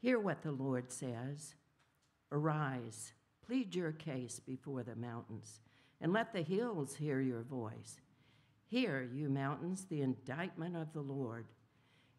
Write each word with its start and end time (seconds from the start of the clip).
Hear 0.00 0.18
what 0.18 0.42
the 0.42 0.52
Lord 0.52 0.90
says 0.90 1.54
Arise, 2.32 3.12
plead 3.46 3.74
your 3.74 3.92
case 3.92 4.40
before 4.40 4.82
the 4.82 4.96
mountains, 4.96 5.60
and 6.00 6.12
let 6.12 6.32
the 6.32 6.42
hills 6.42 6.96
hear 6.96 7.20
your 7.20 7.42
voice. 7.42 8.00
Hear, 8.66 9.08
you 9.12 9.28
mountains, 9.28 9.84
the 9.84 10.00
indictment 10.00 10.76
of 10.76 10.92
the 10.92 11.00
Lord, 11.02 11.46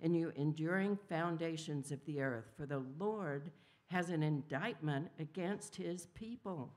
and 0.02 0.16
you 0.16 0.32
enduring 0.36 1.00
foundations 1.10 1.92
of 1.92 2.04
the 2.06 2.22
earth, 2.22 2.52
for 2.58 2.66
the 2.66 2.84
Lord 3.00 3.52
has 3.88 4.10
an 4.10 4.22
indictment 4.22 5.10
against 5.18 5.76
his 5.76 6.08
people, 6.08 6.74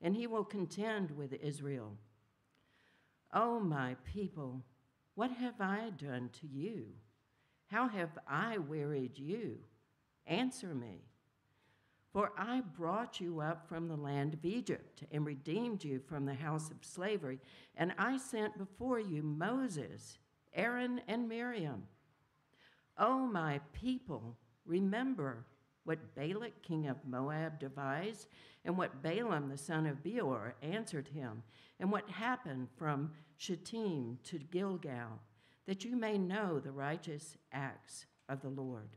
and 0.00 0.14
he 0.14 0.26
will 0.26 0.44
contend 0.44 1.10
with 1.10 1.32
Israel. 1.32 1.92
O 3.32 3.56
oh, 3.56 3.60
my 3.60 3.96
people, 4.04 4.62
what 5.14 5.30
have 5.32 5.60
I 5.60 5.90
done 5.96 6.30
to 6.40 6.46
you? 6.46 6.86
How 7.66 7.88
have 7.88 8.18
I 8.28 8.58
wearied 8.58 9.18
you? 9.18 9.58
Answer 10.26 10.74
me. 10.74 11.02
For 12.12 12.32
I 12.38 12.62
brought 12.62 13.20
you 13.20 13.40
up 13.40 13.68
from 13.68 13.88
the 13.88 13.96
land 13.96 14.32
of 14.32 14.44
Egypt 14.44 15.04
and 15.12 15.26
redeemed 15.26 15.84
you 15.84 16.00
from 16.00 16.24
the 16.24 16.34
house 16.34 16.70
of 16.70 16.78
slavery, 16.80 17.38
and 17.76 17.92
I 17.98 18.16
sent 18.16 18.56
before 18.56 18.98
you 18.98 19.22
Moses, 19.22 20.18
Aaron, 20.54 21.02
and 21.08 21.28
Miriam. 21.28 21.82
O 22.98 23.06
oh, 23.06 23.26
my 23.26 23.60
people, 23.74 24.38
remember 24.64 25.44
what 25.84 26.14
Balak, 26.14 26.62
king 26.62 26.88
of 26.88 26.96
Moab, 27.06 27.60
devised, 27.60 28.28
and 28.64 28.78
what 28.78 29.02
Balaam, 29.02 29.50
the 29.50 29.58
son 29.58 29.86
of 29.86 30.02
Beor, 30.02 30.54
answered 30.62 31.08
him, 31.08 31.42
and 31.78 31.92
what 31.92 32.08
happened 32.08 32.68
from 32.76 33.12
Shittim 33.36 34.18
to 34.24 34.38
Gilgal, 34.38 35.20
that 35.66 35.84
you 35.84 35.96
may 35.96 36.16
know 36.16 36.58
the 36.58 36.72
righteous 36.72 37.36
acts 37.52 38.06
of 38.28 38.40
the 38.40 38.48
Lord. 38.48 38.96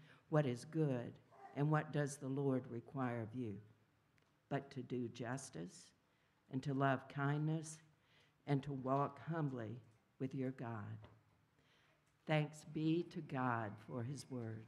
what 0.31 0.45
is 0.45 0.63
good, 0.63 1.11
and 1.57 1.69
what 1.69 1.91
does 1.91 2.15
the 2.15 2.27
Lord 2.27 2.63
require 2.69 3.19
of 3.21 3.37
you? 3.37 3.53
But 4.49 4.71
to 4.71 4.81
do 4.81 5.09
justice, 5.09 5.91
and 6.51 6.63
to 6.63 6.73
love 6.73 7.05
kindness, 7.09 7.77
and 8.47 8.63
to 8.63 8.71
walk 8.71 9.19
humbly 9.29 9.81
with 10.21 10.33
your 10.33 10.51
God. 10.51 10.69
Thanks 12.27 12.63
be 12.73 13.05
to 13.11 13.19
God 13.19 13.71
for 13.85 14.03
his 14.03 14.25
word. 14.29 14.63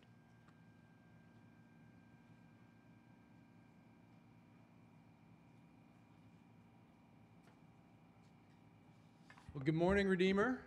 Well, 9.54 9.64
good 9.64 9.76
morning, 9.76 10.10
Redeemer. 10.10 10.60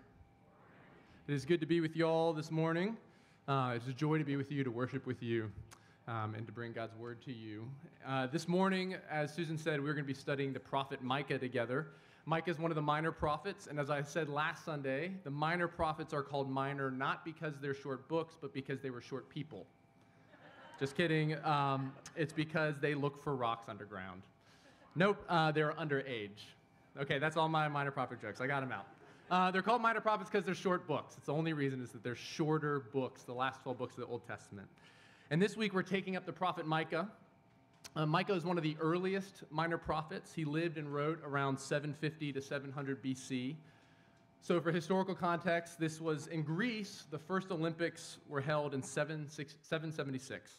It 1.28 1.34
is 1.34 1.44
good 1.44 1.61
to 1.61 1.67
be 1.67 1.83
with 1.83 1.97
you 1.97 2.06
all 2.06 2.33
this 2.33 2.50
morning. 2.50 2.97
Uh, 3.48 3.75
it's 3.77 3.86
a 3.86 3.92
joy 3.92 4.19
to 4.19 4.25
be 4.25 4.34
with 4.34 4.50
you, 4.50 4.64
to 4.64 4.72
worship 4.72 5.06
with 5.06 5.22
you, 5.22 5.48
um, 6.08 6.34
and 6.34 6.47
to 6.47 6.52
bring 6.52 6.72
God's 6.72 6.97
word 6.97 7.22
to 7.22 7.33
you. 7.33 7.64
Uh, 8.05 8.27
this 8.27 8.48
morning, 8.48 8.97
as 9.08 9.33
Susan 9.33 9.56
said, 9.56 9.78
we're 9.80 9.92
going 9.92 10.05
to 10.05 10.12
be 10.12 10.14
studying 10.14 10.52
the 10.52 10.58
prophet 10.58 11.00
Micah 11.00 11.39
together. 11.39 11.86
Micah 12.24 12.51
is 12.51 12.58
one 12.58 12.73
of 12.73 12.74
the 12.74 12.83
minor 12.83 13.12
prophets, 13.12 13.68
and 13.68 13.79
as 13.79 13.89
I 13.89 14.02
said 14.02 14.29
last 14.29 14.64
Sunday, 14.64 15.12
the 15.23 15.30
minor 15.30 15.68
prophets 15.68 16.12
are 16.12 16.24
called 16.24 16.51
minor 16.51 16.90
not 16.90 17.24
because 17.24 17.55
they're 17.62 17.73
short 17.73 18.08
books, 18.08 18.34
but 18.40 18.52
because 18.52 18.80
they 18.80 18.90
were 18.90 19.01
short 19.01 19.29
people. 19.29 19.64
Just 20.80 20.96
kidding. 20.96 21.36
Um, 21.45 21.92
it's 22.17 22.33
because 22.33 22.74
they 22.80 22.96
look 22.96 23.23
for 23.23 23.36
rocks 23.36 23.68
underground. 23.68 24.23
Nope, 24.96 25.24
uh, 25.28 25.52
they're 25.52 25.73
underage. 25.74 26.42
Okay, 26.98 27.20
that's 27.20 27.36
all 27.36 27.48
my 27.48 27.68
minor 27.68 27.92
prophet 27.92 28.20
jokes. 28.20 28.40
I 28.40 28.48
got 28.48 28.58
them 28.58 28.73
out. 28.73 28.86
Uh, 29.29 29.51
they're 29.51 29.63
called 29.63 29.83
minor 29.83 30.01
prophets 30.01 30.31
because 30.31 30.45
they're 30.45 30.55
short 30.55 30.87
books. 30.87 31.14
It's 31.17 31.27
the 31.27 31.33
only 31.33 31.53
reason 31.53 31.83
is 31.83 31.91
that 31.91 32.05
they're 32.05 32.14
shorter 32.14 32.81
books, 32.92 33.23
the 33.23 33.33
last 33.33 33.61
12 33.63 33.77
books 33.77 33.95
of 33.95 34.01
the 34.01 34.07
Old 34.07 34.25
Testament. 34.25 34.69
And 35.31 35.42
this 35.42 35.57
week 35.57 35.75
we're 35.75 35.83
taking 35.83 36.14
up 36.14 36.25
the 36.25 36.33
prophet 36.33 36.64
Micah. 36.64 37.09
Uh, 37.97 38.07
Micah 38.07 38.35
is 38.35 38.45
one 38.45 38.57
of 38.57 38.63
the 38.63 38.77
earliest 38.81 39.42
minor 39.51 39.79
prophets. 39.79 40.33
He 40.33 40.45
lived 40.45 40.79
and 40.79 40.92
wrote 40.92 41.20
around 41.25 41.59
750 41.59 42.33
to 42.35 42.41
700 42.41 43.03
BC. 43.03 43.57
So, 44.42 44.61
for 44.61 44.70
historical 44.70 45.14
context, 45.14 45.81
this 45.81 46.01
was 46.01 46.29
in 46.29 46.43
Greece. 46.43 47.05
The 47.11 47.19
first 47.19 47.51
Olympics 47.51 48.19
were 48.29 48.41
held 48.41 48.75
in 48.75 48.83
776. 48.83 50.53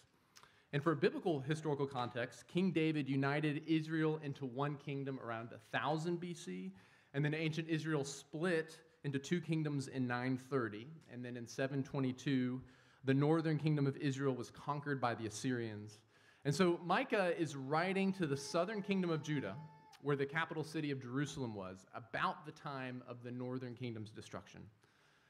And 0.73 0.83
for 0.83 0.93
biblical 0.93 1.39
historical 1.39 1.87
context, 1.87 2.45
King 2.49 2.71
David 2.71 3.07
united 3.07 3.61
Israel 3.65 4.19
into 4.23 4.45
one 4.45 4.75
kingdom 4.75 5.19
around 5.23 5.51
1000 5.71 6.19
BC, 6.19 6.71
and 7.13 7.23
then 7.23 7.33
ancient 7.33 7.69
Israel 7.69 8.03
split 8.03 8.77
into 9.03 9.19
two 9.19 9.39
kingdoms 9.39 9.87
in 9.87 10.07
930, 10.07 10.87
and 11.11 11.23
then 11.23 11.37
in 11.37 11.47
722, 11.47 12.61
the 13.05 13.13
northern 13.13 13.57
kingdom 13.57 13.87
of 13.87 13.95
Israel 13.97 14.35
was 14.35 14.51
conquered 14.51 14.99
by 14.99 15.15
the 15.15 15.25
Assyrians. 15.25 15.99
And 16.45 16.53
so 16.53 16.79
Micah 16.83 17.33
is 17.39 17.55
writing 17.55 18.11
to 18.13 18.27
the 18.27 18.37
southern 18.37 18.81
kingdom 18.81 19.09
of 19.09 19.23
Judah, 19.23 19.55
where 20.01 20.15
the 20.15 20.25
capital 20.25 20.63
city 20.63 20.91
of 20.91 21.01
Jerusalem 21.01 21.55
was, 21.55 21.85
about 21.95 22.45
the 22.45 22.51
time 22.51 23.03
of 23.07 23.23
the 23.23 23.31
northern 23.31 23.75
kingdom's 23.75 24.11
destruction. 24.11 24.61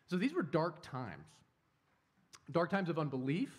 So 0.07 0.15
these 0.17 0.33
were 0.33 0.44
dark 0.44 0.81
times. 0.81 1.27
Dark 2.51 2.69
times 2.69 2.89
of 2.89 2.97
unbelief, 2.97 3.53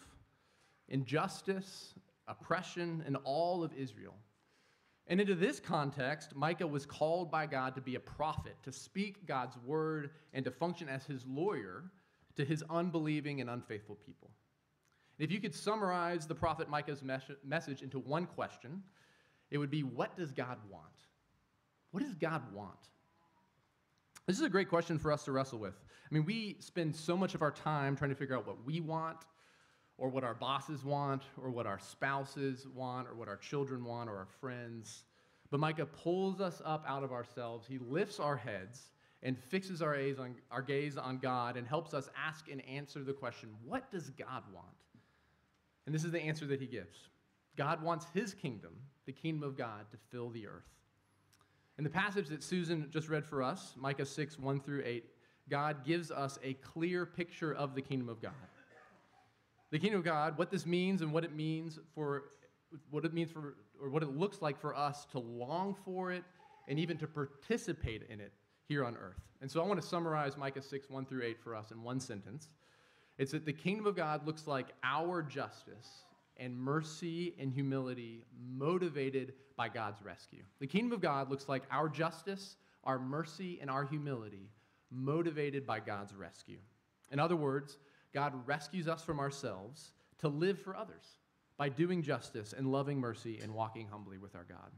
injustice, 0.88 1.94
oppression 2.26 3.04
in 3.06 3.16
all 3.16 3.62
of 3.62 3.72
Israel. 3.74 4.14
And 5.08 5.20
into 5.20 5.34
this 5.34 5.58
context, 5.58 6.36
Micah 6.36 6.66
was 6.66 6.84
called 6.84 7.30
by 7.30 7.46
God 7.46 7.74
to 7.74 7.80
be 7.80 7.94
a 7.94 8.00
prophet, 8.00 8.56
to 8.62 8.72
speak 8.72 9.26
God's 9.26 9.56
word, 9.64 10.10
and 10.34 10.44
to 10.44 10.50
function 10.50 10.88
as 10.88 11.04
his 11.06 11.24
lawyer 11.26 11.84
to 12.38 12.44
his 12.44 12.62
unbelieving 12.70 13.41
and 13.41 13.50
unfaithful 13.50 13.97
people. 14.06 14.30
if 15.18 15.32
you 15.32 15.41
could 15.41 15.54
summarize 15.54 16.24
the 16.28 16.34
prophet 16.34 16.70
Micah's 16.70 17.02
mes- 17.02 17.32
message 17.44 17.82
into 17.82 17.98
one 17.98 18.24
question, 18.24 18.80
it 19.50 19.58
would 19.58 19.70
be 19.70 19.82
what 19.82 20.16
does 20.16 20.30
God 20.30 20.58
want? 20.70 20.84
What 21.91 22.04
does 22.04 22.14
God 22.14 22.42
want? 22.54 22.78
This 24.26 24.36
is 24.36 24.44
a 24.44 24.48
great 24.48 24.68
question 24.68 24.98
for 25.00 25.10
us 25.10 25.24
to 25.24 25.32
wrestle 25.32 25.58
with. 25.58 25.74
I 26.08 26.14
mean, 26.14 26.24
we 26.24 26.58
spend 26.60 26.94
so 26.94 27.16
much 27.16 27.34
of 27.34 27.42
our 27.42 27.50
time 27.50 27.97
trying 27.97 28.10
to 28.10 28.16
figure 28.16 28.36
out 28.36 28.47
what 28.47 28.64
we 28.64 28.78
want 28.80 29.18
or 29.98 30.09
what 30.09 30.22
our 30.22 30.34
bosses 30.34 30.84
want, 30.84 31.22
or 31.42 31.50
what 31.50 31.66
our 31.66 31.81
spouses 31.81 32.66
want, 32.72 33.09
or 33.09 33.14
what 33.14 33.28
our 33.28 33.36
children 33.36 33.84
want, 33.84 34.09
or 34.09 34.16
our 34.16 34.28
friends. 34.41 35.03
But 35.50 35.60
Micah 35.60 35.86
pulls 35.86 36.41
us 36.41 36.62
up 36.64 36.84
out 36.86 37.03
of 37.03 37.12
ourselves. 37.12 37.66
He 37.66 37.78
lifts 37.78 38.20
our 38.20 38.36
heads 38.36 38.91
and 39.22 39.36
fixes 39.36 39.82
our 39.82 39.97
gaze, 39.97 40.19
on, 40.19 40.36
our 40.50 40.62
gaze 40.62 40.97
on 40.97 41.19
God 41.19 41.56
and 41.56 41.66
helps 41.66 41.94
us 41.94 42.09
ask 42.16 42.48
and 42.48 42.64
answer 42.66 43.03
the 43.03 43.12
question 43.12 43.50
what 43.64 43.91
does 43.91 44.10
God 44.10 44.44
want? 44.54 44.66
And 45.86 45.94
this 45.94 46.04
is 46.04 46.12
the 46.12 46.20
answer 46.20 46.47
that 46.47 46.60
he 46.60 46.66
gives 46.66 46.97
God 47.56 47.82
wants 47.82 48.06
his 48.15 48.34
kingdom, 48.34 48.72
the 49.06 49.12
kingdom 49.12 49.42
of 49.42 49.56
God, 49.56 49.91
to 49.91 49.97
fill 50.10 50.30
the 50.30 50.47
earth. 50.47 50.69
In 51.76 51.84
the 51.84 51.91
passage 51.91 52.28
that 52.28 52.42
Susan 52.42 52.88
just 52.91 53.09
read 53.09 53.25
for 53.25 53.42
us, 53.42 53.75
Micah 53.76 54.04
6, 54.04 54.38
1 54.38 54.60
through 54.60 54.82
8, 54.84 55.04
God 55.48 55.84
gives 55.84 56.10
us 56.10 56.38
a 56.44 56.54
clear 56.54 57.06
picture 57.06 57.54
of 57.54 57.75
the 57.75 57.82
kingdom 57.82 58.09
of 58.09 58.20
God 58.20 58.32
the 59.70 59.78
kingdom 59.78 59.98
of 59.98 60.04
God, 60.04 60.38
what 60.38 60.50
this 60.50 60.66
means 60.66 61.03
and 61.03 61.12
what 61.12 61.24
it 61.24 61.34
means 61.34 61.78
for 61.94 62.24
what 62.91 63.04
it 63.04 63.15
means 63.15 63.30
for 63.30 63.54
or 63.80 63.88
what 63.88 64.03
it 64.03 64.16
looks 64.16 64.42
like 64.42 64.60
for 64.60 64.74
us 64.76 65.06
to 65.12 65.18
long 65.18 65.74
for 65.84 66.12
it 66.12 66.22
and 66.66 66.78
even 66.78 66.98
to 66.98 67.06
participate 67.06 68.03
in 68.10 68.20
it 68.20 68.32
here 68.66 68.84
on 68.84 68.97
earth. 68.97 69.20
And 69.41 69.50
so 69.50 69.62
I 69.62 69.66
want 69.66 69.80
to 69.80 69.86
summarize 69.86 70.36
Micah 70.36 70.60
6, 70.60 70.91
1 70.91 71.06
through 71.06 71.22
8 71.22 71.38
for 71.42 71.54
us 71.54 71.70
in 71.70 71.82
one 71.82 72.00
sentence. 72.00 72.48
It's 73.16 73.32
that 73.32 73.47
the 73.47 73.53
kingdom 73.53 73.86
of 73.86 73.97
God 73.97 74.26
looks 74.26 74.47
like 74.47 74.66
our 74.82 75.22
justice 75.22 76.04
and 76.36 76.56
mercy 76.56 77.34
and 77.38 77.53
humility 77.53 78.24
motivated 78.38 79.32
by 79.56 79.68
God's 79.68 80.03
rescue. 80.03 80.42
The 80.60 80.66
kingdom 80.66 80.92
of 80.92 81.00
God 81.00 81.30
looks 81.30 81.48
like 81.48 81.64
our 81.71 81.88
justice, 81.88 82.56
our 82.84 82.98
mercy, 82.98 83.59
and 83.60 83.71
our 83.71 83.84
humility 83.84 84.50
motivated 84.91 85.66
by 85.66 85.80
God's 85.80 86.14
rescue. 86.14 86.59
In 87.10 87.18
other 87.18 87.36
words, 87.36 87.78
God 88.13 88.33
rescues 88.47 88.89
us 88.89 89.03
from 89.03 89.21
ourselves 89.21 89.93
to 90.19 90.28
live 90.28 90.59
for 90.59 90.77
others 90.77 91.19
by 91.57 91.69
doing 91.69 92.03
justice 92.03 92.55
and 92.57 92.71
loving 92.71 92.99
mercy 92.99 93.41
and 93.43 93.53
walking 93.53 93.87
humbly 93.87 94.19
with 94.19 94.34
our 94.34 94.45
God. 94.45 94.71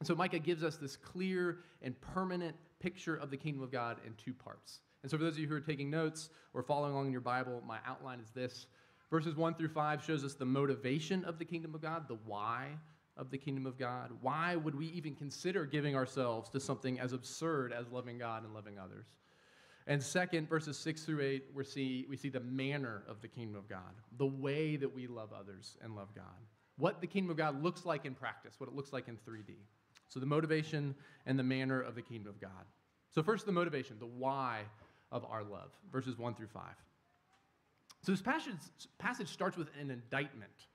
And 0.00 0.06
so 0.06 0.14
Micah 0.14 0.38
gives 0.38 0.64
us 0.64 0.76
this 0.76 0.96
clear 0.96 1.58
and 1.82 2.00
permanent 2.00 2.56
picture 2.80 3.16
of 3.16 3.30
the 3.30 3.36
kingdom 3.36 3.62
of 3.62 3.70
God 3.70 3.98
in 4.06 4.14
two 4.14 4.32
parts. 4.32 4.80
And 5.02 5.10
so, 5.10 5.16
for 5.16 5.24
those 5.24 5.34
of 5.34 5.40
you 5.40 5.48
who 5.48 5.54
are 5.54 5.60
taking 5.60 5.90
notes 5.90 6.30
or 6.54 6.62
following 6.62 6.92
along 6.92 7.06
in 7.06 7.12
your 7.12 7.20
Bible, 7.20 7.62
my 7.66 7.78
outline 7.86 8.20
is 8.20 8.30
this. 8.30 8.66
Verses 9.10 9.36
1 9.36 9.54
through 9.54 9.68
5 9.68 10.02
shows 10.02 10.24
us 10.24 10.34
the 10.34 10.44
motivation 10.44 11.24
of 11.24 11.38
the 11.38 11.44
kingdom 11.44 11.74
of 11.74 11.82
God, 11.82 12.08
the 12.08 12.18
why 12.24 12.68
of 13.16 13.30
the 13.30 13.38
kingdom 13.38 13.66
of 13.66 13.78
God. 13.78 14.10
Why 14.22 14.56
would 14.56 14.74
we 14.74 14.86
even 14.86 15.14
consider 15.14 15.66
giving 15.66 15.94
ourselves 15.94 16.48
to 16.50 16.60
something 16.60 16.98
as 16.98 17.12
absurd 17.12 17.72
as 17.72 17.90
loving 17.90 18.18
God 18.18 18.44
and 18.44 18.54
loving 18.54 18.78
others? 18.78 19.06
And 19.86 20.02
second, 20.02 20.48
verses 20.48 20.78
6 20.78 21.02
through 21.02 21.20
8, 21.20 21.44
we 21.54 21.64
see, 21.64 22.06
we 22.08 22.16
see 22.16 22.28
the 22.28 22.40
manner 22.40 23.02
of 23.08 23.20
the 23.20 23.28
kingdom 23.28 23.56
of 23.56 23.68
God, 23.68 23.80
the 24.16 24.26
way 24.26 24.76
that 24.76 24.94
we 24.94 25.06
love 25.06 25.30
others 25.32 25.76
and 25.82 25.96
love 25.96 26.14
God. 26.14 26.24
What 26.76 27.00
the 27.00 27.06
kingdom 27.06 27.30
of 27.30 27.36
God 27.36 27.62
looks 27.62 27.84
like 27.84 28.06
in 28.06 28.14
practice, 28.14 28.54
what 28.58 28.68
it 28.68 28.76
looks 28.76 28.92
like 28.92 29.08
in 29.08 29.16
3D. 29.16 29.56
So, 30.08 30.20
the 30.20 30.26
motivation 30.26 30.94
and 31.26 31.38
the 31.38 31.42
manner 31.42 31.80
of 31.80 31.94
the 31.94 32.02
kingdom 32.02 32.28
of 32.28 32.40
God. 32.40 32.66
So, 33.10 33.22
first, 33.22 33.46
the 33.46 33.52
motivation, 33.52 33.96
the 33.98 34.06
why 34.06 34.60
of 35.10 35.24
our 35.24 35.42
love, 35.42 35.70
verses 35.90 36.18
1 36.18 36.34
through 36.34 36.48
5. 36.48 36.62
So, 38.02 38.12
this 38.12 38.22
passage, 38.22 38.54
passage 38.98 39.28
starts 39.28 39.56
with 39.56 39.68
an 39.80 39.90
indictment. 39.90 40.66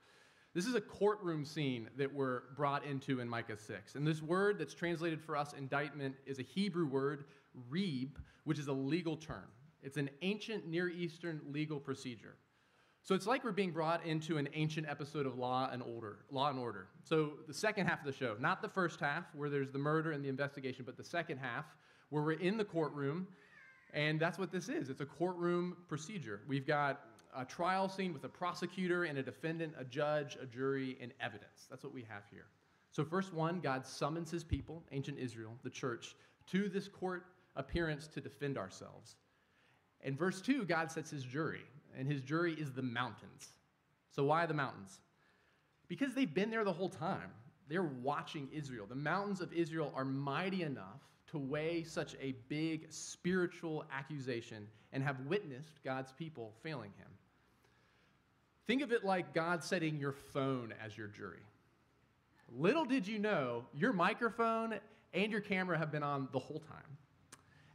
This 0.54 0.66
is 0.66 0.74
a 0.74 0.80
courtroom 0.80 1.44
scene 1.44 1.88
that 1.96 2.12
we're 2.12 2.42
brought 2.56 2.84
into 2.84 3.20
in 3.20 3.28
Micah 3.28 3.56
6. 3.56 3.94
And 3.94 4.06
this 4.06 4.22
word 4.22 4.58
that's 4.58 4.74
translated 4.74 5.20
for 5.20 5.36
us, 5.36 5.52
indictment, 5.52 6.16
is 6.26 6.38
a 6.38 6.42
Hebrew 6.42 6.86
word, 6.86 7.24
reeb, 7.70 8.10
which 8.48 8.58
is 8.58 8.68
a 8.68 8.72
legal 8.72 9.14
term. 9.14 9.44
It's 9.82 9.98
an 9.98 10.08
ancient 10.22 10.66
Near 10.66 10.88
Eastern 10.88 11.42
legal 11.52 11.78
procedure. 11.78 12.34
So 13.02 13.14
it's 13.14 13.26
like 13.26 13.44
we're 13.44 13.52
being 13.52 13.72
brought 13.72 14.06
into 14.06 14.38
an 14.38 14.48
ancient 14.54 14.88
episode 14.88 15.26
of 15.26 15.36
Law 15.36 15.68
and 15.70 15.82
Order. 15.82 16.20
Law 16.30 16.48
and 16.48 16.58
Order. 16.58 16.86
So 17.04 17.32
the 17.46 17.52
second 17.52 17.88
half 17.88 18.00
of 18.00 18.06
the 18.06 18.18
show, 18.18 18.36
not 18.40 18.62
the 18.62 18.68
first 18.70 19.00
half 19.00 19.24
where 19.34 19.50
there's 19.50 19.70
the 19.70 19.78
murder 19.78 20.12
and 20.12 20.24
the 20.24 20.30
investigation, 20.30 20.86
but 20.86 20.96
the 20.96 21.04
second 21.04 21.36
half 21.36 21.66
where 22.08 22.22
we're 22.22 22.40
in 22.40 22.56
the 22.56 22.64
courtroom, 22.64 23.26
and 23.92 24.18
that's 24.18 24.38
what 24.38 24.50
this 24.50 24.70
is. 24.70 24.88
It's 24.88 25.02
a 25.02 25.06
courtroom 25.06 25.76
procedure. 25.86 26.40
We've 26.48 26.66
got 26.66 27.00
a 27.36 27.44
trial 27.44 27.86
scene 27.86 28.14
with 28.14 28.24
a 28.24 28.30
prosecutor 28.30 29.04
and 29.04 29.18
a 29.18 29.22
defendant, 29.22 29.74
a 29.78 29.84
judge, 29.84 30.38
a 30.40 30.46
jury, 30.46 30.96
and 31.02 31.12
evidence. 31.20 31.66
That's 31.68 31.84
what 31.84 31.92
we 31.92 32.06
have 32.08 32.22
here. 32.30 32.46
So, 32.92 33.04
first 33.04 33.34
one, 33.34 33.60
God 33.60 33.84
summons 33.84 34.30
his 34.30 34.42
people, 34.42 34.82
ancient 34.90 35.18
Israel, 35.18 35.52
the 35.64 35.70
church, 35.70 36.16
to 36.46 36.70
this 36.70 36.88
court 36.88 37.26
appearance 37.58 38.06
to 38.08 38.20
defend 38.20 38.56
ourselves. 38.56 39.16
In 40.02 40.16
verse 40.16 40.40
2, 40.40 40.64
God 40.64 40.90
sets 40.90 41.10
his 41.10 41.24
jury, 41.24 41.64
and 41.96 42.10
his 42.10 42.22
jury 42.22 42.54
is 42.54 42.72
the 42.72 42.82
mountains. 42.82 43.52
So, 44.10 44.24
why 44.24 44.46
the 44.46 44.54
mountains? 44.54 45.00
Because 45.88 46.14
they've 46.14 46.32
been 46.32 46.50
there 46.50 46.64
the 46.64 46.72
whole 46.72 46.88
time. 46.88 47.30
They're 47.68 47.82
watching 47.82 48.48
Israel. 48.52 48.86
The 48.88 48.94
mountains 48.94 49.40
of 49.40 49.52
Israel 49.52 49.92
are 49.94 50.04
mighty 50.04 50.62
enough 50.62 51.02
to 51.32 51.38
weigh 51.38 51.82
such 51.82 52.14
a 52.20 52.34
big 52.48 52.86
spiritual 52.90 53.84
accusation 53.92 54.66
and 54.92 55.02
have 55.02 55.20
witnessed 55.26 55.82
God's 55.84 56.12
people 56.12 56.54
failing 56.62 56.92
him. 56.96 57.08
Think 58.66 58.82
of 58.82 58.92
it 58.92 59.04
like 59.04 59.34
God 59.34 59.62
setting 59.62 59.98
your 59.98 60.12
phone 60.12 60.72
as 60.82 60.96
your 60.96 61.08
jury. 61.08 61.42
Little 62.50 62.86
did 62.86 63.06
you 63.06 63.18
know, 63.18 63.64
your 63.74 63.92
microphone 63.92 64.78
and 65.12 65.30
your 65.30 65.42
camera 65.42 65.76
have 65.76 65.92
been 65.92 66.02
on 66.02 66.28
the 66.32 66.38
whole 66.38 66.60
time 66.60 66.96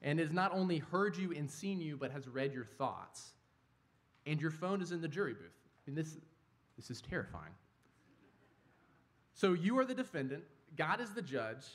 and 0.03 0.19
has 0.19 0.31
not 0.31 0.53
only 0.53 0.79
heard 0.79 1.17
you 1.17 1.33
and 1.33 1.49
seen 1.49 1.79
you, 1.79 1.97
but 1.97 2.11
has 2.11 2.27
read 2.27 2.53
your 2.53 2.65
thoughts. 2.65 3.31
And 4.25 4.39
your 4.39 4.51
phone 4.51 4.81
is 4.81 4.91
in 4.91 5.01
the 5.01 5.07
jury 5.07 5.33
booth. 5.33 5.51
I 5.87 5.89
mean, 5.89 5.95
this, 5.95 6.17
this 6.75 6.91
is 6.91 7.01
terrifying. 7.01 7.53
So 9.33 9.53
you 9.53 9.79
are 9.79 9.85
the 9.85 9.95
defendant, 9.95 10.43
God 10.77 11.01
is 11.01 11.13
the 11.13 11.21
judge, 11.21 11.65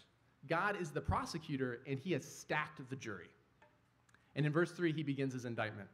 God 0.48 0.80
is 0.80 0.90
the 0.90 1.00
prosecutor, 1.00 1.80
and 1.86 1.98
he 1.98 2.12
has 2.12 2.24
stacked 2.24 2.80
the 2.88 2.96
jury. 2.96 3.28
And 4.36 4.46
in 4.46 4.52
verse 4.52 4.70
3, 4.70 4.92
he 4.92 5.02
begins 5.02 5.32
his 5.32 5.44
indictment. 5.44 5.88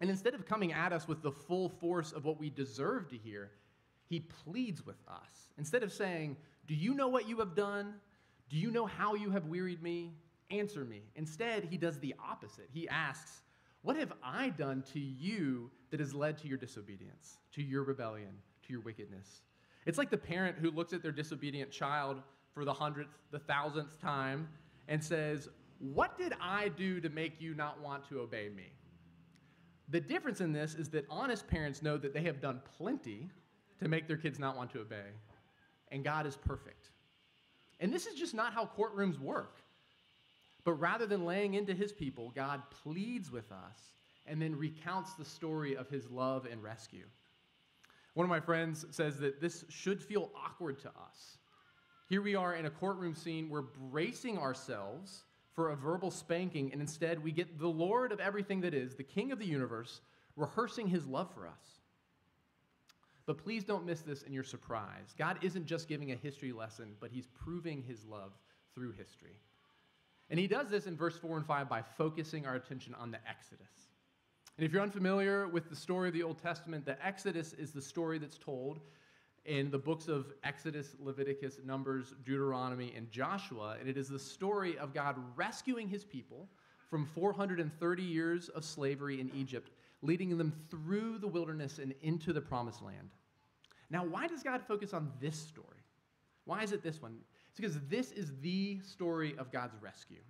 And 0.00 0.10
instead 0.10 0.34
of 0.34 0.44
coming 0.44 0.72
at 0.72 0.92
us 0.92 1.06
with 1.08 1.22
the 1.22 1.30
full 1.30 1.68
force 1.68 2.12
of 2.12 2.24
what 2.24 2.38
we 2.38 2.50
deserve 2.50 3.08
to 3.08 3.16
hear, 3.16 3.52
he 4.08 4.20
pleads 4.20 4.84
with 4.84 4.96
us. 5.08 5.48
Instead 5.56 5.82
of 5.82 5.92
saying, 5.92 6.36
Do 6.66 6.74
you 6.74 6.92
know 6.94 7.08
what 7.08 7.28
you 7.28 7.38
have 7.38 7.54
done? 7.54 7.94
Do 8.50 8.58
you 8.58 8.70
know 8.70 8.84
how 8.84 9.14
you 9.14 9.30
have 9.30 9.46
wearied 9.46 9.82
me? 9.82 10.12
Answer 10.50 10.84
me. 10.84 11.02
Instead, 11.16 11.64
he 11.64 11.76
does 11.76 11.98
the 11.98 12.14
opposite. 12.22 12.68
He 12.72 12.88
asks, 12.88 13.42
What 13.82 13.96
have 13.96 14.12
I 14.22 14.50
done 14.50 14.82
to 14.92 15.00
you 15.00 15.70
that 15.90 16.00
has 16.00 16.14
led 16.14 16.38
to 16.38 16.48
your 16.48 16.58
disobedience, 16.58 17.38
to 17.52 17.62
your 17.62 17.84
rebellion, 17.84 18.34
to 18.66 18.72
your 18.72 18.82
wickedness? 18.82 19.42
It's 19.86 19.98
like 19.98 20.10
the 20.10 20.18
parent 20.18 20.58
who 20.58 20.70
looks 20.70 20.92
at 20.92 21.02
their 21.02 21.12
disobedient 21.12 21.70
child 21.70 22.22
for 22.54 22.64
the 22.64 22.72
hundredth, 22.72 23.18
the 23.30 23.38
thousandth 23.38 24.00
time 24.00 24.48
and 24.88 25.02
says, 25.02 25.48
What 25.78 26.18
did 26.18 26.34
I 26.40 26.68
do 26.68 27.00
to 27.00 27.08
make 27.08 27.40
you 27.40 27.54
not 27.54 27.80
want 27.80 28.08
to 28.08 28.20
obey 28.20 28.50
me? 28.54 28.72
The 29.88 30.00
difference 30.00 30.40
in 30.40 30.52
this 30.52 30.74
is 30.74 30.88
that 30.90 31.06
honest 31.10 31.46
parents 31.48 31.82
know 31.82 31.96
that 31.98 32.14
they 32.14 32.22
have 32.22 32.40
done 32.40 32.60
plenty 32.76 33.28
to 33.80 33.88
make 33.88 34.06
their 34.06 34.16
kids 34.16 34.38
not 34.38 34.56
want 34.56 34.70
to 34.72 34.80
obey, 34.80 35.10
and 35.90 36.04
God 36.04 36.26
is 36.26 36.36
perfect. 36.36 36.90
And 37.80 37.92
this 37.92 38.06
is 38.06 38.14
just 38.14 38.34
not 38.34 38.52
how 38.52 38.70
courtrooms 38.78 39.18
work. 39.18 39.61
But 40.64 40.74
rather 40.74 41.06
than 41.06 41.24
laying 41.24 41.54
into 41.54 41.74
his 41.74 41.92
people, 41.92 42.32
God 42.34 42.62
pleads 42.82 43.30
with 43.30 43.50
us 43.50 43.94
and 44.26 44.40
then 44.40 44.56
recounts 44.56 45.14
the 45.14 45.24
story 45.24 45.76
of 45.76 45.88
his 45.88 46.08
love 46.10 46.46
and 46.50 46.62
rescue. 46.62 47.04
One 48.14 48.24
of 48.24 48.30
my 48.30 48.40
friends 48.40 48.86
says 48.90 49.18
that 49.18 49.40
this 49.40 49.64
should 49.68 50.02
feel 50.02 50.30
awkward 50.36 50.78
to 50.80 50.88
us 50.88 51.38
here 52.12 52.20
we 52.20 52.34
are 52.34 52.54
in 52.54 52.66
a 52.66 52.70
courtroom 52.70 53.14
scene. 53.14 53.48
We're 53.48 53.62
bracing 53.62 54.36
ourselves 54.36 55.22
for 55.54 55.70
a 55.70 55.76
verbal 55.76 56.10
spanking, 56.10 56.70
and 56.70 56.78
instead 56.78 57.24
we 57.24 57.32
get 57.32 57.58
the 57.58 57.66
Lord 57.66 58.12
of 58.12 58.20
everything 58.20 58.60
that 58.60 58.74
is, 58.74 58.94
the 58.94 59.02
King 59.02 59.32
of 59.32 59.38
the 59.38 59.46
universe, 59.46 60.02
rehearsing 60.36 60.88
his 60.88 61.06
love 61.06 61.32
for 61.32 61.46
us. 61.46 61.80
But 63.24 63.38
please 63.38 63.64
don't 63.64 63.86
miss 63.86 64.02
this 64.02 64.24
in 64.24 64.34
your 64.34 64.44
surprise. 64.44 65.14
God 65.16 65.38
isn't 65.40 65.64
just 65.64 65.88
giving 65.88 66.12
a 66.12 66.16
history 66.16 66.52
lesson, 66.52 66.96
but 67.00 67.10
he's 67.10 67.28
proving 67.28 67.82
his 67.82 68.04
love 68.04 68.32
through 68.74 68.92
history. 68.92 69.40
And 70.32 70.40
he 70.40 70.46
does 70.46 70.68
this 70.68 70.86
in 70.86 70.96
verse 70.96 71.18
4 71.18 71.36
and 71.36 71.46
5 71.46 71.68
by 71.68 71.82
focusing 71.82 72.46
our 72.46 72.54
attention 72.54 72.94
on 72.94 73.10
the 73.10 73.18
Exodus. 73.28 73.90
And 74.56 74.64
if 74.64 74.72
you're 74.72 74.80
unfamiliar 74.80 75.46
with 75.46 75.68
the 75.68 75.76
story 75.76 76.08
of 76.08 76.14
the 76.14 76.22
Old 76.22 76.38
Testament, 76.38 76.86
the 76.86 76.96
Exodus 77.06 77.52
is 77.52 77.72
the 77.72 77.82
story 77.82 78.18
that's 78.18 78.38
told 78.38 78.80
in 79.44 79.70
the 79.70 79.78
books 79.78 80.08
of 80.08 80.32
Exodus, 80.42 80.96
Leviticus, 80.98 81.60
Numbers, 81.62 82.14
Deuteronomy, 82.24 82.94
and 82.96 83.10
Joshua. 83.10 83.76
And 83.78 83.90
it 83.90 83.98
is 83.98 84.08
the 84.08 84.18
story 84.18 84.78
of 84.78 84.94
God 84.94 85.16
rescuing 85.36 85.86
his 85.86 86.02
people 86.02 86.48
from 86.88 87.04
430 87.04 88.02
years 88.02 88.48
of 88.48 88.64
slavery 88.64 89.20
in 89.20 89.30
Egypt, 89.34 89.70
leading 90.00 90.38
them 90.38 90.54
through 90.70 91.18
the 91.18 91.28
wilderness 91.28 91.78
and 91.78 91.94
into 92.00 92.32
the 92.32 92.40
promised 92.40 92.80
land. 92.80 93.10
Now, 93.90 94.02
why 94.06 94.28
does 94.28 94.42
God 94.42 94.62
focus 94.66 94.94
on 94.94 95.12
this 95.20 95.36
story? 95.36 95.68
Why 96.46 96.62
is 96.62 96.72
it 96.72 96.82
this 96.82 97.02
one? 97.02 97.18
It's 97.52 97.60
because 97.60 97.78
this 97.90 98.12
is 98.12 98.32
the 98.40 98.80
story 98.80 99.34
of 99.36 99.52
God's 99.52 99.74
rescue. 99.82 100.22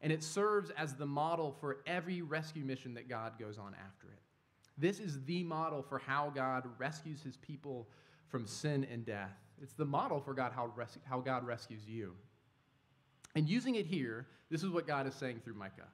And 0.00 0.10
it 0.10 0.22
serves 0.22 0.70
as 0.78 0.94
the 0.94 1.04
model 1.04 1.54
for 1.60 1.78
every 1.86 2.22
rescue 2.22 2.64
mission 2.64 2.94
that 2.94 3.06
God 3.06 3.38
goes 3.38 3.58
on 3.58 3.74
after 3.74 4.06
it. 4.06 4.22
This 4.78 4.98
is 4.98 5.22
the 5.24 5.44
model 5.44 5.82
for 5.82 5.98
how 5.98 6.32
God 6.34 6.64
rescues 6.78 7.22
his 7.22 7.36
people 7.36 7.86
from 8.28 8.46
sin 8.46 8.86
and 8.90 9.04
death. 9.04 9.36
It's 9.60 9.74
the 9.74 9.84
model 9.84 10.20
for 10.20 10.32
God 10.32 10.52
how, 10.54 10.72
res- 10.74 10.96
how 11.04 11.20
God 11.20 11.46
rescues 11.46 11.86
you. 11.86 12.14
And 13.34 13.46
using 13.46 13.74
it 13.74 13.84
here, 13.84 14.26
this 14.50 14.62
is 14.62 14.70
what 14.70 14.86
God 14.86 15.06
is 15.06 15.14
saying 15.14 15.42
through 15.44 15.54
Micah. 15.54 15.88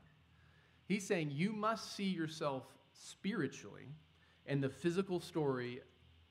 He's 0.86 1.04
saying 1.04 1.32
you 1.32 1.52
must 1.52 1.96
see 1.96 2.04
yourself 2.04 2.62
spiritually 2.92 3.88
in 4.46 4.60
the 4.60 4.68
physical 4.68 5.18
story 5.18 5.80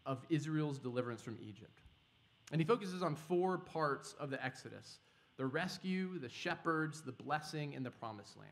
of 0.05 0.25
Israel's 0.29 0.79
deliverance 0.79 1.21
from 1.21 1.37
Egypt. 1.41 1.81
And 2.51 2.61
he 2.61 2.65
focuses 2.65 3.01
on 3.01 3.15
four 3.15 3.57
parts 3.57 4.15
of 4.19 4.29
the 4.29 4.43
Exodus 4.43 4.99
the 5.37 5.45
rescue, 5.45 6.17
the 6.19 6.29
shepherds, 6.29 7.01
the 7.01 7.11
blessing, 7.11 7.75
and 7.75 7.85
the 7.85 7.91
promised 7.91 8.37
land. 8.37 8.51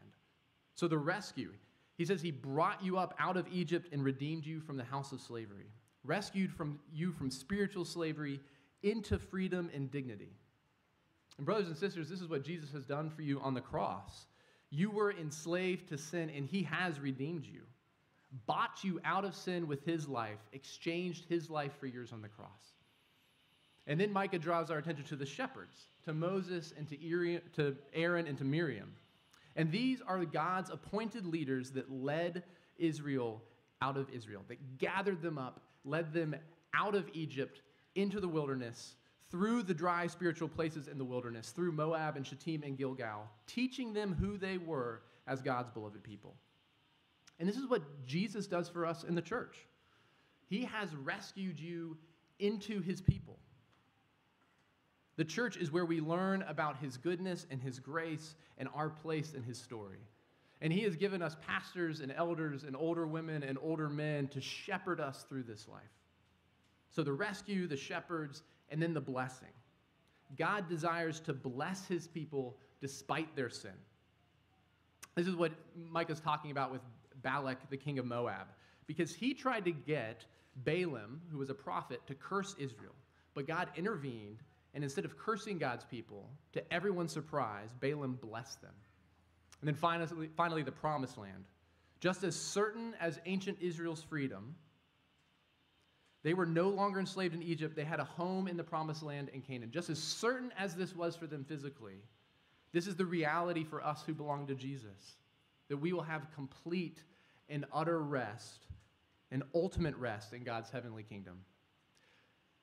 So, 0.75 0.88
the 0.88 0.97
rescue, 0.97 1.51
he 1.97 2.05
says 2.05 2.21
he 2.21 2.31
brought 2.31 2.83
you 2.83 2.97
up 2.97 3.15
out 3.19 3.38
of 3.38 3.47
Egypt 3.51 3.89
and 3.93 4.03
redeemed 4.03 4.45
you 4.45 4.59
from 4.59 4.75
the 4.75 4.83
house 4.83 5.12
of 5.12 5.21
slavery 5.21 5.67
rescued 6.03 6.51
from 6.51 6.79
you 6.93 7.12
from 7.12 7.29
spiritual 7.31 7.85
slavery 7.85 8.39
into 8.81 9.17
freedom 9.17 9.69
and 9.73 9.89
dignity. 9.89 10.33
And, 11.38 11.45
brothers 11.45 11.67
and 11.67 11.77
sisters, 11.77 12.09
this 12.09 12.21
is 12.21 12.27
what 12.27 12.43
Jesus 12.43 12.71
has 12.73 12.85
done 12.85 13.09
for 13.09 13.21
you 13.21 13.39
on 13.39 13.53
the 13.53 13.62
cross. 13.62 14.27
You 14.69 14.91
were 14.91 15.12
enslaved 15.12 15.88
to 15.89 15.97
sin, 15.97 16.29
and 16.35 16.45
he 16.45 16.63
has 16.63 17.00
redeemed 17.00 17.45
you, 17.45 17.62
bought 18.45 18.83
you 18.83 19.00
out 19.05 19.25
of 19.25 19.35
sin 19.35 19.67
with 19.67 19.85
his 19.85 20.07
life, 20.07 20.39
exchanged 20.51 21.25
his 21.29 21.50
life 21.50 21.71
for 21.79 21.88
yours 21.88 22.12
on 22.12 22.21
the 22.21 22.27
cross. 22.27 22.73
And 23.87 23.99
then 23.99 24.11
Micah 24.11 24.39
draws 24.39 24.71
our 24.71 24.77
attention 24.77 25.05
to 25.05 25.15
the 25.15 25.25
shepherds, 25.25 25.87
to 26.05 26.13
Moses 26.13 26.73
and 26.77 26.87
to 26.87 27.75
Aaron 27.93 28.27
and 28.27 28.37
to 28.37 28.43
Miriam. 28.43 28.93
And 29.55 29.71
these 29.71 30.01
are 30.07 30.23
God's 30.25 30.69
appointed 30.69 31.25
leaders 31.25 31.71
that 31.71 31.91
led 31.91 32.43
Israel 32.77 33.41
out 33.81 33.97
of 33.97 34.09
Israel, 34.09 34.41
that 34.47 34.77
gathered 34.77 35.21
them 35.21 35.37
up 35.37 35.61
led 35.85 36.13
them 36.13 36.35
out 36.73 36.95
of 36.95 37.09
Egypt 37.13 37.61
into 37.95 38.19
the 38.19 38.27
wilderness, 38.27 38.95
through 39.29 39.63
the 39.63 39.73
dry 39.73 40.07
spiritual 40.07 40.47
places 40.47 40.87
in 40.87 40.97
the 40.97 41.05
wilderness, 41.05 41.51
through 41.51 41.71
Moab 41.71 42.15
and 42.15 42.25
Shittim 42.25 42.63
and 42.63 42.77
Gilgal, 42.77 43.29
teaching 43.47 43.93
them 43.93 44.15
who 44.19 44.37
they 44.37 44.57
were 44.57 45.01
as 45.27 45.41
God's 45.41 45.71
beloved 45.71 46.03
people. 46.03 46.35
And 47.39 47.49
this 47.49 47.57
is 47.57 47.67
what 47.67 47.81
Jesus 48.05 48.47
does 48.47 48.69
for 48.69 48.85
us 48.85 49.03
in 49.03 49.15
the 49.15 49.21
church. 49.21 49.57
He 50.47 50.63
has 50.65 50.95
rescued 50.95 51.59
you 51.59 51.97
into 52.39 52.81
his 52.81 53.01
people. 53.01 53.39
The 55.15 55.25
church 55.25 55.58
is 55.58 55.72
where 55.72 55.86
we 55.86 56.01
learn 56.01 56.41
about 56.43 56.77
his 56.77 56.98
goodness 56.98 57.46
and 57.51 57.62
his 57.62 57.79
grace 57.79 58.36
and 58.58 58.67
our 58.74 58.89
place 58.89 59.34
in 59.34 59.43
his 59.43 59.60
story. 59.60 60.00
And 60.62 60.72
he 60.72 60.82
has 60.82 60.96
given 60.96 61.22
us 61.22 61.36
pastors 61.46 62.00
and 62.00 62.12
elders 62.12 62.63
and 62.63 62.75
older 62.75 63.05
women 63.05 63.43
and 63.43 63.58
older 63.62 63.89
men 63.89 64.27
to 64.29 64.41
shepherd 64.41 65.00
us 65.00 65.25
through 65.27 65.43
this 65.43 65.67
life. 65.67 65.82
So 66.89 67.03
the 67.03 67.13
rescue, 67.13 67.67
the 67.67 67.77
shepherds, 67.77 68.43
and 68.70 68.82
then 68.82 68.93
the 68.93 69.01
blessing. 69.01 69.50
God 70.38 70.67
desires 70.67 71.20
to 71.22 71.34
bless 71.34 71.86
his 71.86 72.08
people 72.08 72.58
despite 72.82 73.36
their 73.36 73.50
sin. 73.50 73.74
This 75.15 75.27
is 75.27 75.36
what 75.36 75.51
Micah's 75.75 76.20
talking 76.20 76.51
about 76.51 76.72
with 76.72 76.82
Balak, 77.22 77.70
the 77.70 77.77
king 77.77 78.00
of 78.00 78.05
Moab, 78.05 78.48
because 78.88 79.13
he 79.13 79.34
tried 79.34 79.65
to 79.65 79.72
get 79.72 80.25
Balaam, 80.63 81.22
who 81.32 81.38
was 81.38 81.50
a 81.50 81.53
prophet, 81.53 82.01
to 82.08 82.15
curse 82.15 82.55
Israel. 82.58 82.93
But 83.34 83.48
God 83.48 83.70
intervened, 83.75 84.39
and 84.73 84.83
instead 84.83 85.05
of 85.05 85.17
cursing 85.17 85.57
God's 85.57 85.85
people, 85.85 86.29
to 86.53 86.73
everyone's 86.73 87.11
surprise, 87.11 87.69
Balaam 87.79 88.17
blessed 88.21 88.61
them. 88.61 88.73
And 89.61 89.67
then 89.67 89.75
finally, 89.75 90.29
finally 90.35 90.63
the 90.63 90.71
promised 90.71 91.17
land. 91.17 91.45
Just 91.99 92.23
as 92.23 92.35
certain 92.35 92.95
as 92.99 93.19
ancient 93.25 93.59
Israel's 93.61 94.03
freedom, 94.03 94.55
they 96.23 96.33
were 96.33 96.45
no 96.45 96.69
longer 96.69 96.99
enslaved 96.99 97.33
in 97.33 97.43
Egypt. 97.43 97.75
They 97.75 97.83
had 97.83 97.99
a 97.99 98.05
home 98.05 98.47
in 98.47 98.57
the 98.57 98.63
promised 98.63 99.03
land 99.03 99.29
in 99.29 99.41
Canaan. 99.41 99.71
Just 99.71 99.89
as 99.89 99.99
certain 99.99 100.51
as 100.57 100.75
this 100.75 100.95
was 100.95 101.15
for 101.15 101.27
them 101.27 101.43
physically, 101.43 102.01
this 102.71 102.87
is 102.87 102.95
the 102.95 103.05
reality 103.05 103.63
for 103.63 103.83
us 103.85 104.03
who 104.05 104.13
belong 104.13 104.47
to 104.47 104.55
Jesus 104.55 105.17
that 105.69 105.77
we 105.77 105.93
will 105.93 106.03
have 106.03 106.27
complete 106.35 106.99
and 107.49 107.65
utter 107.73 108.01
rest 108.01 108.67
and 109.31 109.43
ultimate 109.55 109.95
rest 109.95 110.33
in 110.33 110.43
God's 110.43 110.69
heavenly 110.69 111.03
kingdom. 111.03 111.39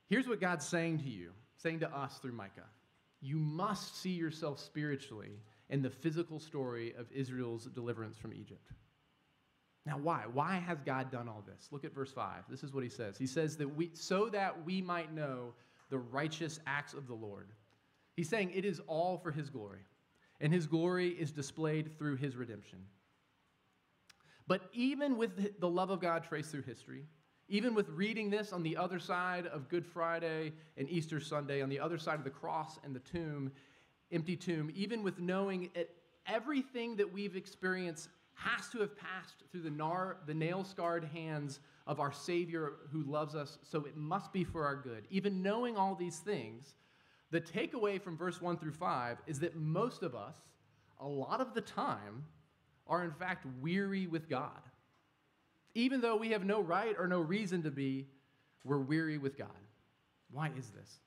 Here's 0.09 0.29
what 0.29 0.41
God's 0.41 0.67
saying 0.67 0.99
to 0.99 1.09
you, 1.09 1.33
saying 1.63 1.81
to 1.81 1.97
us 1.97 2.19
through 2.19 2.33
Micah 2.33 2.69
You 3.21 3.37
must 3.37 4.01
see 4.01 4.11
yourself 4.11 4.59
spiritually 4.59 5.41
in 5.69 5.83
the 5.83 5.91
physical 5.91 6.41
story 6.41 6.95
of 6.99 7.11
Israel's 7.13 7.67
deliverance 7.67 8.17
from 8.17 8.35
Egypt. 8.35 8.73
Now, 9.87 9.99
why? 9.99 10.25
Why 10.33 10.57
has 10.57 10.81
God 10.83 11.11
done 11.11 11.29
all 11.29 11.43
this? 11.47 11.69
Look 11.71 11.85
at 11.85 11.95
verse 11.95 12.13
5. 12.13 12.45
This 12.49 12.63
is 12.63 12.73
what 12.73 12.85
he 12.85 12.91
says. 12.91 13.17
He 13.17 13.27
says 13.27 13.57
that 13.57 13.69
we 13.69 13.91
so 13.95 14.29
that 14.29 14.65
we 14.65 14.83
might 14.83 15.15
know 15.15 15.55
the 15.89 15.99
righteous 15.99 16.61
acts 16.67 16.93
of 16.95 17.07
the 17.07 17.15
Lord. 17.15 17.49
He's 18.15 18.29
saying 18.29 18.53
it 18.55 18.65
is 18.65 18.81
all 18.87 19.17
for 19.19 19.31
his 19.31 19.49
glory, 19.49 19.81
and 20.41 20.53
his 20.53 20.67
glory 20.67 21.09
is 21.09 21.33
displayed 21.33 21.97
through 21.99 22.17
his 22.17 22.37
redemption. 22.37 22.81
But 24.47 24.63
even 24.73 25.17
with 25.17 25.59
the 25.61 25.69
love 25.69 25.91
of 25.91 26.01
God 26.01 26.25
traced 26.25 26.51
through 26.51 26.63
history, 26.63 27.05
even 27.51 27.75
with 27.75 27.89
reading 27.91 28.31
this 28.31 28.53
on 28.53 28.63
the 28.63 28.77
other 28.77 29.01
side 29.01 29.47
of 29.49 29.69
Good 29.69 29.85
Friday 29.85 30.53
and 30.77 30.89
Easter 30.89 31.19
Sunday, 31.19 31.61
on 31.61 31.69
the 31.69 31.81
other 31.81 31.99
side 31.99 32.15
of 32.15 32.25
the 32.25 32.31
cross 32.31 32.79
and 32.85 32.95
the 32.95 33.01
tomb, 33.01 33.51
empty 34.13 34.37
tomb, 34.37 34.71
even 34.75 35.03
with 35.03 35.19
knowing 35.19 35.69
it, 35.75 35.97
everything 36.27 36.95
that 36.97 37.13
we've 37.13 37.35
experienced 37.35 38.09
has 38.35 38.69
to 38.69 38.79
have 38.79 38.97
passed 38.97 39.43
through 39.51 39.63
the, 39.63 40.15
the 40.27 40.35
nail 40.35 40.63
scarred 40.63 41.05
hands 41.13 41.59
of 41.89 41.99
our 41.99 42.13
Savior 42.13 42.75
who 42.93 43.03
loves 43.03 43.35
us, 43.35 43.59
so 43.63 43.85
it 43.85 43.97
must 43.97 44.33
be 44.33 44.45
for 44.45 44.65
our 44.65 44.77
good. 44.77 45.09
Even 45.11 45.43
knowing 45.43 45.77
all 45.77 45.97
these 45.97 46.21
things, 46.21 46.77
the 47.33 47.41
takeaway 47.41 48.01
from 48.01 48.17
verse 48.17 48.41
1 48.41 48.59
through 48.59 48.73
5 48.73 49.19
is 49.27 49.41
that 49.41 49.57
most 49.57 50.05
of 50.05 50.15
us, 50.15 50.37
a 51.01 51.07
lot 51.07 51.41
of 51.41 51.53
the 51.55 51.61
time, 51.61 52.25
are 52.87 53.03
in 53.03 53.13
fact 53.13 53.45
weary 53.61 54.07
with 54.07 54.29
God. 54.29 54.63
Even 55.75 56.01
though 56.01 56.17
we 56.17 56.31
have 56.31 56.45
no 56.45 56.61
right 56.61 56.95
or 56.99 57.07
no 57.07 57.21
reason 57.21 57.63
to 57.63 57.71
be, 57.71 58.07
we're 58.65 58.79
weary 58.79 59.19
with 59.19 59.39
God. 59.39 59.49
Why 60.31 60.51
is 60.57 60.71
this? 60.71 61.01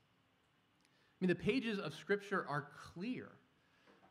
I 1.21 1.25
mean, 1.25 1.29
the 1.29 1.35
pages 1.35 1.79
of 1.79 1.93
Scripture 1.93 2.45
are 2.47 2.67
clear 2.93 3.29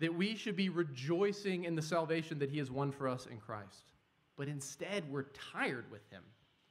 that 0.00 0.14
we 0.14 0.34
should 0.34 0.56
be 0.56 0.68
rejoicing 0.68 1.64
in 1.64 1.74
the 1.74 1.82
salvation 1.82 2.38
that 2.40 2.50
He 2.50 2.58
has 2.58 2.70
won 2.70 2.90
for 2.90 3.08
us 3.08 3.26
in 3.30 3.38
Christ. 3.38 3.92
But 4.36 4.48
instead, 4.48 5.10
we're 5.10 5.26
tired 5.52 5.84
with 5.90 6.08
Him. 6.10 6.22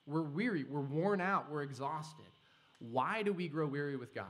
We're 0.06 0.24
weary, 0.24 0.64
we're 0.64 0.82
worn 0.82 1.22
out, 1.22 1.52
we're 1.52 1.62
exhausted. 1.62 2.26
Why 2.80 3.22
do 3.22 3.32
we 3.32 3.48
grow 3.48 3.68
weary 3.68 3.96
with 3.96 4.16
God? 4.16 4.26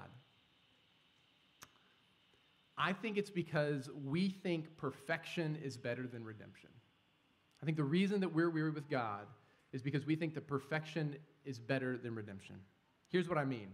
I 2.78 2.94
think 2.94 3.18
it's 3.18 3.30
because 3.30 3.90
we 4.06 4.30
think 4.30 4.76
perfection 4.78 5.58
is 5.64 5.78
better 5.78 6.08
than 6.08 6.26
redemption. 6.26 6.70
I 7.62 7.66
think 7.66 7.78
the 7.78 7.84
reason 7.84 8.20
that 8.22 8.34
we're 8.34 8.50
weary 8.50 8.72
with 8.72 8.90
God 8.90 9.28
is 9.74 9.82
because 9.82 10.06
we 10.06 10.16
think 10.16 10.34
that 10.36 10.48
perfection 10.48 11.16
is 11.46 11.60
better 11.60 11.98
than 11.98 12.16
redemption. 12.16 12.56
Here's 13.10 13.30
what 13.30 13.38
I 13.38 13.46
mean 13.46 13.70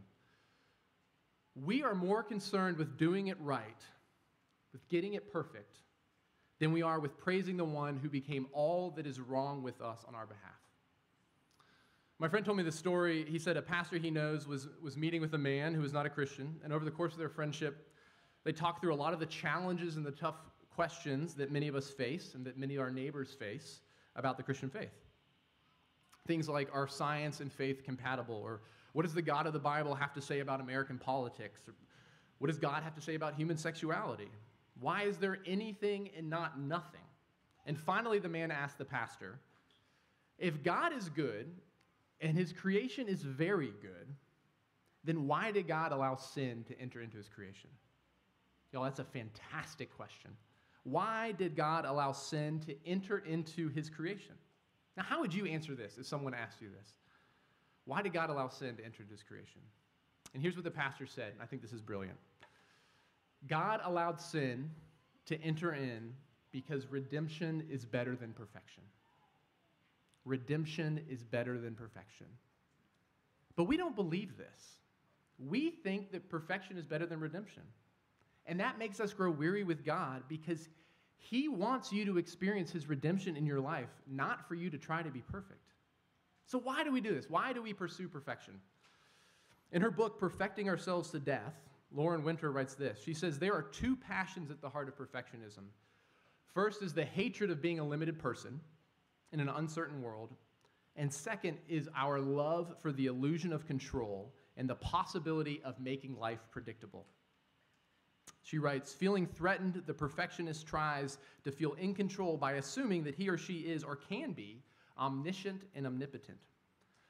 we 1.56 1.84
are 1.84 1.96
more 1.96 2.22
concerned 2.22 2.78
with 2.78 2.98
doing 2.98 3.28
it 3.28 3.38
right 3.42 3.82
with 4.72 4.88
getting 4.90 5.16
it 5.16 5.32
perfect 5.32 5.78
than 6.60 6.72
we 6.72 6.82
are 6.82 7.00
with 7.00 7.18
praising 7.18 7.58
the 7.58 7.66
one 7.66 7.98
who 7.98 8.10
became 8.10 8.48
all 8.52 8.92
that 8.92 9.08
is 9.08 9.20
wrong 9.20 9.64
with 9.64 9.82
us 9.82 10.04
on 10.08 10.16
our 10.16 10.26
behalf. 10.26 10.60
My 12.20 12.28
friend 12.28 12.44
told 12.44 12.58
me 12.58 12.64
this 12.64 12.76
story. 12.76 13.26
He 13.28 13.38
said 13.38 13.58
a 13.58 13.62
pastor 13.62 13.98
he 13.98 14.10
knows 14.10 14.48
was, 14.48 14.68
was 14.82 14.98
meeting 14.98 15.22
with 15.22 15.34
a 15.34 15.38
man 15.38 15.74
who 15.74 15.82
was 15.82 15.94
not 15.94 16.06
a 16.06 16.10
Christian, 16.10 16.56
and 16.64 16.74
over 16.74 16.84
the 16.84 16.92
course 16.92 17.14
of 17.14 17.20
their 17.20 17.30
friendship, 17.30 17.92
they 18.44 18.52
talked 18.52 18.82
through 18.82 18.94
a 18.94 18.96
lot 18.96 19.14
of 19.14 19.20
the 19.20 19.26
challenges 19.26 19.98
and 19.98 20.06
the 20.06 20.12
tough 20.12 20.36
questions 20.74 21.36
that 21.36 21.52
many 21.52 21.68
of 21.68 21.76
us 21.76 21.90
face 21.90 22.34
and 22.34 22.46
that 22.46 22.58
many 22.58 22.76
of 22.76 22.82
our 22.82 22.92
neighbors 22.92 23.34
face 23.34 23.82
about 24.16 24.38
the 24.38 24.44
Christian 24.44 24.70
faith. 24.70 24.94
Things 26.28 26.50
like 26.50 26.70
are 26.74 26.88
science 26.88 27.40
and 27.40 27.52
faith 27.52 27.84
compatible? 27.84 28.36
Or 28.36 28.62
what 28.94 29.04
does 29.04 29.14
the 29.14 29.22
God 29.22 29.48
of 29.48 29.54
the 29.54 29.60
Bible 29.60 29.96
have 29.96 30.14
to 30.14 30.22
say 30.22 30.40
about 30.40 30.60
American 30.60 30.98
politics? 30.98 31.62
Or 31.68 31.74
what 32.40 32.48
does 32.48 32.60
God 32.60 32.84
have 32.84 32.96
to 32.96 33.02
say 33.02 33.16
about 33.16 33.36
human 33.36 33.58
sexuality? 33.58 34.30
Why 34.80 35.04
is 35.04 35.18
there 35.18 35.40
anything 35.46 36.10
and 36.16 36.30
not 36.30 36.60
nothing? 36.60 37.02
And 37.66 37.80
finally, 37.80 38.20
the 38.20 38.30
man 38.30 38.52
asked 38.52 38.78
the 38.78 38.86
pastor, 38.86 39.40
If 40.38 40.64
God 40.64 40.94
is 40.94 41.10
good 41.10 41.48
and 42.22 42.38
his 42.38 42.54
creation 42.54 43.08
is 43.08 43.22
very 43.22 43.74
good, 43.82 44.16
then 45.04 45.28
why 45.28 45.52
did 45.52 45.68
God 45.68 45.92
allow 45.92 46.16
sin 46.16 46.64
to 46.68 46.80
enter 46.80 47.02
into 47.02 47.18
his 47.18 47.30
creation? 47.30 47.70
Y'all, 48.72 48.84
that's 48.84 49.00
a 49.00 49.06
fantastic 49.06 49.96
question. 49.96 50.32
Why 50.84 51.34
did 51.34 51.56
God 51.56 51.86
allow 51.86 52.12
sin 52.12 52.60
to 52.62 52.76
enter 52.86 53.20
into 53.20 53.70
his 53.70 53.90
creation? 53.90 54.36
Now, 54.98 55.04
how 55.04 55.22
would 55.22 55.34
you 55.34 55.46
answer 55.46 55.76
this 55.76 55.98
if 56.00 56.08
someone 56.08 56.34
asked 56.34 56.62
you 56.62 56.70
this? 56.70 56.90
Why 57.86 58.02
did 58.02 58.12
God 58.14 58.30
allow 58.30 58.50
sin 58.50 58.76
to 58.76 58.84
enter 58.84 59.04
into 59.04 59.14
his 59.14 59.24
creation? 59.24 59.62
And 60.34 60.42
here's 60.42 60.56
what 60.56 60.66
the 60.66 60.72
pastor 60.72 61.06
said, 61.06 61.32
and 61.34 61.42
I 61.42 61.46
think 61.46 61.62
this 61.62 61.72
is 61.72 61.82
brilliant. 61.82 62.18
God 63.48 63.80
allowed 63.84 64.20
sin 64.20 64.72
to 65.28 65.42
enter 65.42 65.74
in 65.74 66.14
because 66.52 66.88
redemption 66.88 67.66
is 67.70 67.86
better 67.86 68.16
than 68.16 68.34
perfection. 68.34 68.84
Redemption 70.26 71.00
is 71.10 71.24
better 71.24 71.60
than 71.60 71.76
perfection. 71.76 72.26
But 73.56 73.66
we 73.66 73.78
don't 73.78 73.96
believe 73.96 74.38
this. 74.38 74.80
We 75.40 75.70
think 75.70 76.12
that 76.12 76.30
perfection 76.30 76.78
is 76.78 76.86
better 76.86 77.06
than 77.06 77.20
redemption. 77.20 77.64
And 78.48 78.60
that 78.60 78.80
makes 78.80 79.00
us 79.00 79.14
grow 79.14 79.30
weary 79.30 79.64
with 79.64 79.86
God 79.86 80.24
because 80.28 80.70
He 81.18 81.48
wants 81.48 81.92
you 81.92 82.06
to 82.06 82.18
experience 82.18 82.72
His 82.72 82.88
redemption 82.88 83.36
in 83.36 83.46
your 83.46 83.60
life, 83.60 83.90
not 84.08 84.48
for 84.48 84.56
you 84.56 84.70
to 84.70 84.78
try 84.78 85.02
to 85.02 85.10
be 85.10 85.22
perfect. 85.22 85.74
So, 86.46 86.58
why 86.58 86.84
do 86.84 86.92
we 86.92 87.02
do 87.02 87.14
this? 87.14 87.30
Why 87.30 87.54
do 87.54 87.62
we 87.62 87.74
pursue 87.74 88.08
perfection? 88.08 88.54
In 89.72 89.82
her 89.82 89.92
book, 89.92 90.20
Perfecting 90.20 90.70
Ourselves 90.70 91.12
to 91.12 91.20
Death, 91.20 91.54
Lauren 91.94 92.24
Winter 92.24 92.52
writes 92.52 92.74
this. 92.74 93.00
She 93.04 93.14
says, 93.14 93.38
There 93.38 93.54
are 93.54 93.64
two 93.64 93.96
passions 93.96 94.50
at 94.50 94.62
the 94.62 94.70
heart 94.70 94.88
of 94.88 94.98
perfectionism. 94.98 95.66
First 96.54 96.82
is 96.82 96.94
the 96.94 97.06
hatred 97.06 97.52
of 97.52 97.62
being 97.62 97.80
a 97.80 97.88
limited 97.88 98.18
person 98.18 98.60
in 99.32 99.40
an 99.40 99.50
uncertain 99.50 100.02
world. 100.02 100.34
And 100.96 101.14
second 101.14 101.58
is 101.68 101.90
our 101.96 102.20
love 102.20 102.76
for 102.82 102.92
the 102.92 103.06
illusion 103.06 103.54
of 103.54 103.68
control 103.68 104.34
and 104.56 104.68
the 104.68 104.76
possibility 104.76 105.62
of 105.64 105.80
making 105.80 106.18
life 106.18 106.40
predictable. 106.52 107.06
She 108.48 108.60
writes, 108.60 108.94
feeling 108.94 109.28
threatened, 109.28 109.84
the 109.88 109.94
perfectionist 109.94 110.66
tries 110.66 111.18
to 111.44 111.52
feel 111.52 111.74
in 111.74 111.94
control 111.94 112.38
by 112.38 112.54
assuming 112.54 113.04
that 113.04 113.16
he 113.16 113.28
or 113.28 113.38
she 113.38 113.56
is 113.56 113.84
or 113.84 113.98
can 113.98 114.32
be 114.32 114.64
omniscient 114.98 115.64
and 115.76 115.86
omnipotent. 115.86 116.38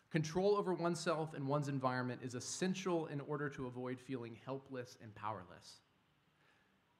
Control 0.09 0.55
over 0.55 0.73
oneself 0.73 1.35
and 1.35 1.47
one's 1.47 1.67
environment 1.67 2.21
is 2.23 2.33
essential 2.33 3.05
in 3.05 3.21
order 3.21 3.49
to 3.49 3.67
avoid 3.67 3.99
feeling 3.99 4.35
helpless 4.45 4.97
and 4.99 5.13
powerless. 5.13 5.81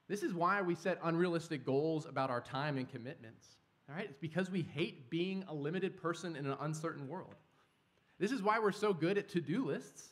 This 0.06 0.22
is 0.22 0.34
why 0.34 0.62
we 0.62 0.76
set 0.76 1.00
unrealistic 1.02 1.66
goals 1.66 2.06
about 2.06 2.30
our 2.30 2.40
time 2.40 2.76
and 2.76 2.88
commitments. 2.88 3.56
All 3.88 3.96
right? 3.96 4.04
It's 4.08 4.18
because 4.20 4.52
we 4.52 4.62
hate 4.62 5.10
being 5.10 5.42
a 5.48 5.54
limited 5.54 6.00
person 6.00 6.36
in 6.36 6.46
an 6.46 6.56
uncertain 6.60 7.08
world. 7.08 7.34
This 8.20 8.30
is 8.30 8.40
why 8.40 8.60
we're 8.60 8.70
so 8.70 8.94
good 8.94 9.18
at 9.18 9.28
to 9.30 9.40
do 9.40 9.64
lists, 9.64 10.10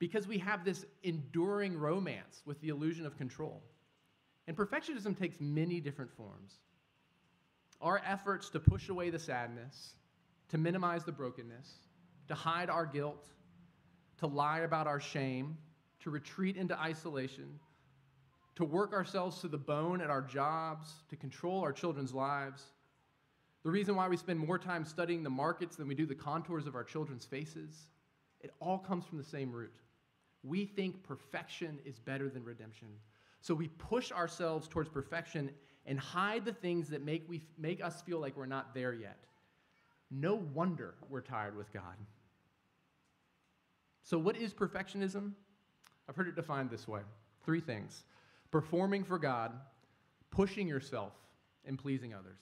because 0.00 0.26
we 0.26 0.38
have 0.38 0.64
this 0.64 0.84
enduring 1.04 1.78
romance 1.78 2.42
with 2.46 2.60
the 2.62 2.70
illusion 2.70 3.06
of 3.06 3.16
control. 3.16 3.62
And 4.48 4.56
perfectionism 4.56 5.16
takes 5.16 5.36
many 5.40 5.78
different 5.78 6.10
forms. 6.10 6.54
Our 7.80 8.02
efforts 8.04 8.48
to 8.50 8.60
push 8.60 8.88
away 8.88 9.10
the 9.10 9.18
sadness, 9.18 9.94
to 10.48 10.58
minimize 10.58 11.04
the 11.04 11.12
brokenness, 11.12 11.70
to 12.28 12.34
hide 12.34 12.70
our 12.70 12.86
guilt, 12.86 13.28
to 14.18 14.26
lie 14.26 14.60
about 14.60 14.86
our 14.86 15.00
shame, 15.00 15.56
to 16.00 16.10
retreat 16.10 16.56
into 16.56 16.78
isolation, 16.78 17.60
to 18.56 18.64
work 18.64 18.94
ourselves 18.94 19.40
to 19.42 19.48
the 19.48 19.58
bone 19.58 20.00
at 20.00 20.10
our 20.10 20.22
jobs, 20.22 20.92
to 21.10 21.16
control 21.16 21.60
our 21.60 21.72
children's 21.72 22.14
lives. 22.14 22.64
The 23.64 23.70
reason 23.70 23.96
why 23.96 24.08
we 24.08 24.16
spend 24.16 24.38
more 24.38 24.58
time 24.58 24.86
studying 24.86 25.22
the 25.22 25.30
markets 25.30 25.76
than 25.76 25.86
we 25.86 25.94
do 25.94 26.06
the 26.06 26.14
contours 26.14 26.66
of 26.66 26.74
our 26.74 26.84
children's 26.84 27.26
faces, 27.26 27.88
it 28.40 28.50
all 28.60 28.78
comes 28.78 29.04
from 29.04 29.18
the 29.18 29.24
same 29.24 29.52
root. 29.52 29.72
We 30.42 30.64
think 30.64 31.02
perfection 31.02 31.78
is 31.84 31.98
better 31.98 32.28
than 32.28 32.44
redemption. 32.44 32.88
So 33.40 33.54
we 33.54 33.68
push 33.68 34.12
ourselves 34.12 34.68
towards 34.68 34.88
perfection 34.88 35.50
and 35.86 35.98
hide 35.98 36.44
the 36.44 36.52
things 36.52 36.88
that 36.90 37.04
make, 37.04 37.28
we, 37.28 37.42
make 37.58 37.82
us 37.82 38.02
feel 38.02 38.18
like 38.20 38.36
we're 38.36 38.46
not 38.46 38.74
there 38.74 38.92
yet. 38.92 39.18
No 40.10 40.34
wonder 40.54 40.94
we're 41.08 41.20
tired 41.20 41.56
with 41.56 41.72
God. 41.72 41.96
So, 44.02 44.18
what 44.18 44.36
is 44.36 44.52
perfectionism? 44.52 45.32
I've 46.08 46.16
heard 46.16 46.26
it 46.26 46.34
defined 46.34 46.70
this 46.70 46.88
way 46.88 47.02
three 47.44 47.60
things 47.60 48.04
performing 48.50 49.04
for 49.04 49.18
God, 49.18 49.52
pushing 50.30 50.66
yourself, 50.66 51.12
and 51.64 51.78
pleasing 51.78 52.12
others. 52.12 52.40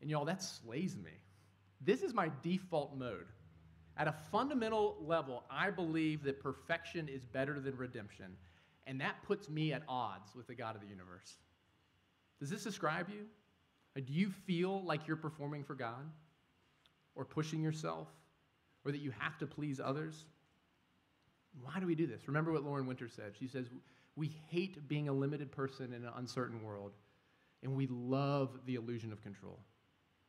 And 0.00 0.08
y'all, 0.08 0.24
that 0.26 0.42
slays 0.42 0.96
me. 0.96 1.10
This 1.80 2.02
is 2.02 2.14
my 2.14 2.30
default 2.42 2.96
mode. 2.96 3.26
At 3.98 4.06
a 4.06 4.14
fundamental 4.30 4.96
level, 5.04 5.42
I 5.50 5.70
believe 5.70 6.22
that 6.22 6.40
perfection 6.40 7.08
is 7.08 7.24
better 7.24 7.58
than 7.58 7.76
redemption, 7.76 8.36
and 8.86 9.00
that 9.00 9.16
puts 9.24 9.50
me 9.50 9.72
at 9.72 9.82
odds 9.88 10.34
with 10.36 10.46
the 10.46 10.54
God 10.54 10.76
of 10.76 10.80
the 10.80 10.86
universe. 10.86 11.36
Does 12.38 12.48
this 12.48 12.62
describe 12.62 13.08
you? 13.08 13.26
Do 14.00 14.12
you 14.12 14.30
feel 14.30 14.84
like 14.84 15.08
you're 15.08 15.16
performing 15.16 15.64
for 15.64 15.74
God 15.74 16.08
or 17.16 17.24
pushing 17.24 17.60
yourself 17.60 18.06
or 18.84 18.92
that 18.92 19.00
you 19.00 19.10
have 19.18 19.36
to 19.38 19.46
please 19.46 19.80
others? 19.80 20.26
Why 21.60 21.80
do 21.80 21.86
we 21.86 21.96
do 21.96 22.06
this? 22.06 22.28
Remember 22.28 22.52
what 22.52 22.62
Lauren 22.62 22.86
Winter 22.86 23.08
said. 23.08 23.32
She 23.36 23.48
says, 23.48 23.66
We 24.14 24.30
hate 24.48 24.88
being 24.88 25.08
a 25.08 25.12
limited 25.12 25.50
person 25.50 25.92
in 25.92 26.04
an 26.04 26.12
uncertain 26.16 26.62
world, 26.62 26.92
and 27.64 27.74
we 27.74 27.88
love 27.88 28.50
the 28.66 28.76
illusion 28.76 29.12
of 29.12 29.20
control. 29.20 29.58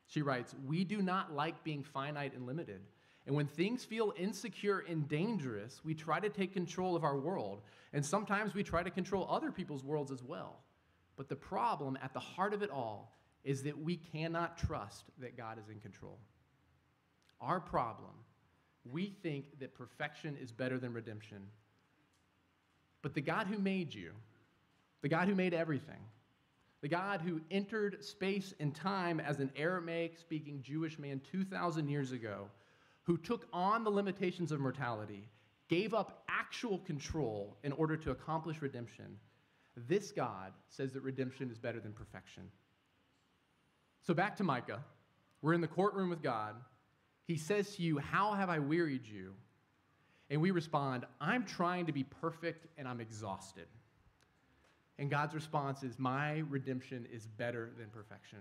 She 0.07 0.23
writes, 0.23 0.55
We 0.65 0.83
do 0.83 1.03
not 1.03 1.35
like 1.35 1.63
being 1.63 1.83
finite 1.83 2.33
and 2.33 2.47
limited. 2.47 2.81
And 3.25 3.35
when 3.35 3.47
things 3.47 3.85
feel 3.85 4.13
insecure 4.17 4.79
and 4.87 5.07
dangerous, 5.07 5.81
we 5.83 5.93
try 5.93 6.19
to 6.19 6.29
take 6.29 6.53
control 6.53 6.95
of 6.95 7.03
our 7.03 7.17
world. 7.17 7.61
And 7.93 8.05
sometimes 8.05 8.53
we 8.53 8.63
try 8.63 8.81
to 8.81 8.89
control 8.89 9.27
other 9.29 9.51
people's 9.51 9.83
worlds 9.83 10.11
as 10.11 10.23
well. 10.23 10.57
But 11.15 11.29
the 11.29 11.35
problem 11.35 11.97
at 12.01 12.13
the 12.13 12.19
heart 12.19 12.53
of 12.53 12.61
it 12.61 12.71
all 12.71 13.13
is 13.43 13.63
that 13.63 13.77
we 13.77 13.97
cannot 13.97 14.57
trust 14.57 15.05
that 15.19 15.37
God 15.37 15.59
is 15.59 15.69
in 15.69 15.79
control. 15.79 16.17
Our 17.41 17.59
problem, 17.59 18.11
we 18.91 19.13
think 19.21 19.59
that 19.59 19.75
perfection 19.75 20.37
is 20.41 20.51
better 20.51 20.77
than 20.77 20.93
redemption. 20.93 21.47
But 23.01 23.13
the 23.13 23.21
God 23.21 23.47
who 23.47 23.57
made 23.57 23.93
you, 23.93 24.11
the 25.01 25.09
God 25.09 25.27
who 25.27 25.35
made 25.35 25.53
everything, 25.53 26.03
the 26.81 26.87
God 26.87 27.21
who 27.21 27.41
entered 27.51 28.03
space 28.03 28.53
and 28.59 28.73
time 28.73 29.19
as 29.19 29.39
an 29.39 29.51
Aramaic 29.55 30.17
speaking 30.17 30.61
Jewish 30.61 30.97
man 30.97 31.21
2,000 31.31 31.89
years 31.89 32.11
ago, 32.11 32.47
who 33.09 33.17
took 33.17 33.47
on 33.51 33.83
the 33.83 33.89
limitations 33.89 34.51
of 34.51 34.59
mortality, 34.59 35.27
gave 35.67 35.95
up 35.95 36.23
actual 36.29 36.77
control 36.77 37.57
in 37.63 37.71
order 37.71 37.97
to 37.97 38.11
accomplish 38.11 38.61
redemption, 38.61 39.17
this 39.75 40.11
God 40.11 40.53
says 40.67 40.93
that 40.93 41.01
redemption 41.01 41.49
is 41.49 41.57
better 41.57 41.79
than 41.79 41.91
perfection. 41.91 42.43
So 44.03 44.13
back 44.13 44.35
to 44.35 44.43
Micah. 44.43 44.83
We're 45.41 45.55
in 45.55 45.61
the 45.61 45.67
courtroom 45.67 46.11
with 46.11 46.21
God. 46.21 46.53
He 47.25 47.35
says 47.35 47.75
to 47.77 47.81
you, 47.81 47.97
How 47.97 48.33
have 48.33 48.51
I 48.51 48.59
wearied 48.59 49.07
you? 49.07 49.33
And 50.29 50.39
we 50.39 50.51
respond, 50.51 51.05
I'm 51.19 51.47
trying 51.47 51.87
to 51.87 51.91
be 51.91 52.03
perfect 52.03 52.67
and 52.77 52.87
I'm 52.87 53.01
exhausted. 53.01 53.65
And 54.99 55.09
God's 55.09 55.33
response 55.33 55.81
is, 55.81 55.97
My 55.97 56.43
redemption 56.47 57.07
is 57.11 57.25
better 57.25 57.71
than 57.75 57.87
perfection. 57.87 58.37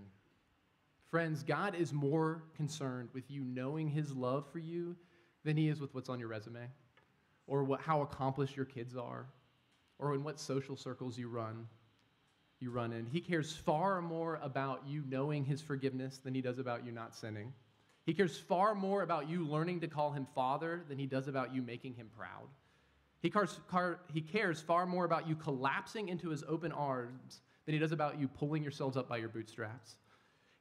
Friends, 1.11 1.43
God 1.43 1.75
is 1.75 1.93
more 1.93 2.43
concerned 2.57 3.09
with 3.15 3.31
you 3.31 3.43
knowing 3.43 3.89
his 3.89 4.15
love 4.15 4.45
for 4.53 4.59
you 4.59 4.97
than 5.45 5.57
he 5.57 5.69
is 5.69 5.81
with 5.81 5.95
what's 5.95 6.09
on 6.09 6.21
your 6.21 6.29
resume 6.29 6.69
or 7.47 7.65
what, 7.65 7.81
how 7.81 8.03
accomplished 8.03 8.57
your 8.57 8.67
kids 8.67 8.97
are 8.97 9.27
or 9.99 10.15
in 10.15 10.23
what 10.23 10.39
social 10.39 10.77
circles 10.77 11.19
you 11.19 11.29
run 11.29 11.67
you 12.61 12.71
run 12.71 12.93
in. 12.93 13.07
He 13.07 13.21
cares 13.21 13.55
far 13.55 14.03
more 14.03 14.41
about 14.43 14.83
you 14.87 15.05
knowing 15.09 15.45
his 15.45 15.63
forgiveness 15.63 16.19
than 16.19 16.35
he 16.35 16.41
does 16.41 16.59
about 16.59 16.85
you 16.85 16.93
not 16.93 17.15
sinning. 17.15 17.53
He 18.05 18.15
cares 18.15 18.39
far 18.39 18.75
more 18.75 19.03
about 19.03 19.29
you 19.29 19.47
learning 19.47 19.81
to 19.81 19.89
call 19.89 20.11
him 20.11 20.27
father 20.35 20.83
than 20.89 20.99
he 20.99 21.07
does 21.07 21.29
about 21.29 21.55
you 21.55 21.63
making 21.63 21.95
him 21.95 22.11
proud. 22.17 22.49
He 23.21 23.31
cares, 23.31 23.61
he 24.13 24.21
cares 24.21 24.61
far 24.61 24.87
more 24.87 25.05
about 25.05 25.29
you 25.29 25.35
collapsing 25.35 26.09
into 26.09 26.31
his 26.31 26.45
open 26.49 26.73
arms 26.73 27.41
than 27.67 27.75
he 27.75 27.79
does 27.79 27.93
about 27.93 28.19
you 28.19 28.29
pulling 28.29 28.63
yourselves 28.63 28.97
up 28.97 29.09
by 29.09 29.19
your 29.19 29.29
bootstraps. 29.29 29.97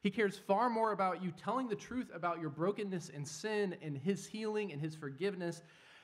He 0.00 0.10
cares 0.10 0.38
far 0.38 0.70
more 0.70 0.92
about 0.92 1.22
you 1.22 1.32
telling 1.32 1.68
the 1.68 1.74
truth 1.74 2.10
about 2.14 2.40
your 2.40 2.50
brokenness 2.50 3.10
and 3.14 3.26
sin 3.26 3.76
and 3.82 3.96
his 3.96 4.26
healing 4.26 4.72
and 4.72 4.80
his 4.80 4.94
forgiveness 4.94 5.62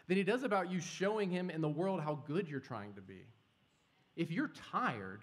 than 0.09 0.17
he 0.17 0.25
does 0.25 0.43
about 0.43 0.71
you 0.71 0.81
showing 0.81 1.31
him 1.31 1.49
in 1.49 1.61
the 1.61 1.69
world 1.69 2.01
how 2.01 2.17
good 2.27 2.49
you're 2.49 2.61
trying 2.61 2.93
to 2.95 3.01
be. 3.01 3.25
If 4.17 4.31
you're 4.31 4.53
tired, 4.73 5.23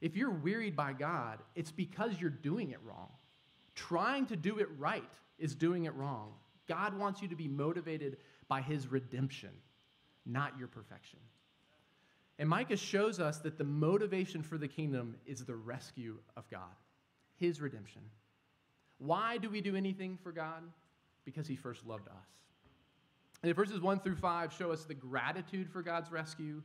if 0.00 0.16
you're 0.16 0.30
wearied 0.30 0.76
by 0.76 0.92
God, 0.92 1.40
it's 1.54 1.72
because 1.72 2.20
you're 2.20 2.30
doing 2.30 2.70
it 2.70 2.78
wrong. 2.84 3.10
Trying 3.74 4.26
to 4.26 4.36
do 4.36 4.58
it 4.58 4.68
right 4.78 5.02
is 5.38 5.54
doing 5.54 5.84
it 5.84 5.94
wrong. 5.94 6.32
God 6.68 6.96
wants 6.96 7.20
you 7.20 7.28
to 7.28 7.36
be 7.36 7.48
motivated 7.48 8.18
by 8.48 8.60
his 8.60 8.86
redemption, 8.86 9.50
not 10.24 10.56
your 10.58 10.68
perfection. 10.68 11.18
And 12.38 12.48
Micah 12.48 12.76
shows 12.76 13.20
us 13.20 13.38
that 13.38 13.58
the 13.58 13.64
motivation 13.64 14.42
for 14.42 14.56
the 14.56 14.68
kingdom 14.68 15.16
is 15.26 15.44
the 15.44 15.54
rescue 15.54 16.18
of 16.36 16.48
God 16.48 16.74
his 17.38 17.60
redemption. 17.60 18.02
Why 18.98 19.38
do 19.38 19.50
we 19.50 19.60
do 19.60 19.76
anything 19.76 20.18
for 20.22 20.32
God? 20.32 20.62
Because 21.24 21.46
he 21.46 21.56
first 21.56 21.86
loved 21.86 22.08
us. 22.08 22.26
And 23.42 23.54
verses 23.54 23.80
1 23.80 24.00
through 24.00 24.16
5 24.16 24.52
show 24.52 24.72
us 24.72 24.84
the 24.84 24.94
gratitude 24.94 25.68
for 25.70 25.82
God's 25.82 26.10
rescue, 26.10 26.62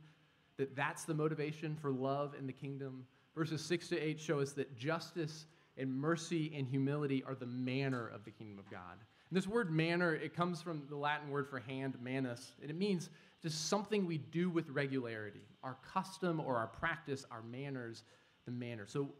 that 0.56 0.74
that's 0.74 1.04
the 1.04 1.14
motivation 1.14 1.76
for 1.76 1.90
love 1.90 2.34
in 2.38 2.46
the 2.46 2.52
kingdom. 2.52 3.04
Verses 3.34 3.62
6 3.64 3.88
to 3.88 3.98
8 3.98 4.18
show 4.18 4.40
us 4.40 4.52
that 4.52 4.76
justice 4.76 5.46
and 5.76 5.92
mercy 5.94 6.52
and 6.56 6.66
humility 6.66 7.22
are 7.24 7.34
the 7.34 7.46
manner 7.46 8.08
of 8.08 8.24
the 8.24 8.30
kingdom 8.30 8.58
of 8.58 8.70
God. 8.70 8.98
And 9.30 9.36
this 9.36 9.46
word 9.46 9.70
manner, 9.70 10.14
it 10.14 10.34
comes 10.34 10.60
from 10.60 10.82
the 10.88 10.96
Latin 10.96 11.30
word 11.30 11.48
for 11.48 11.60
hand, 11.60 11.96
manus, 12.02 12.52
and 12.60 12.70
it 12.70 12.76
means 12.76 13.10
just 13.42 13.68
something 13.68 14.06
we 14.06 14.18
do 14.18 14.50
with 14.50 14.68
regularity. 14.70 15.40
Our 15.62 15.76
custom 15.94 16.40
or 16.40 16.56
our 16.56 16.66
practice, 16.66 17.24
our 17.30 17.42
manners, 17.42 18.02
the 18.44 18.50
manner. 18.50 18.86
So 18.86 19.10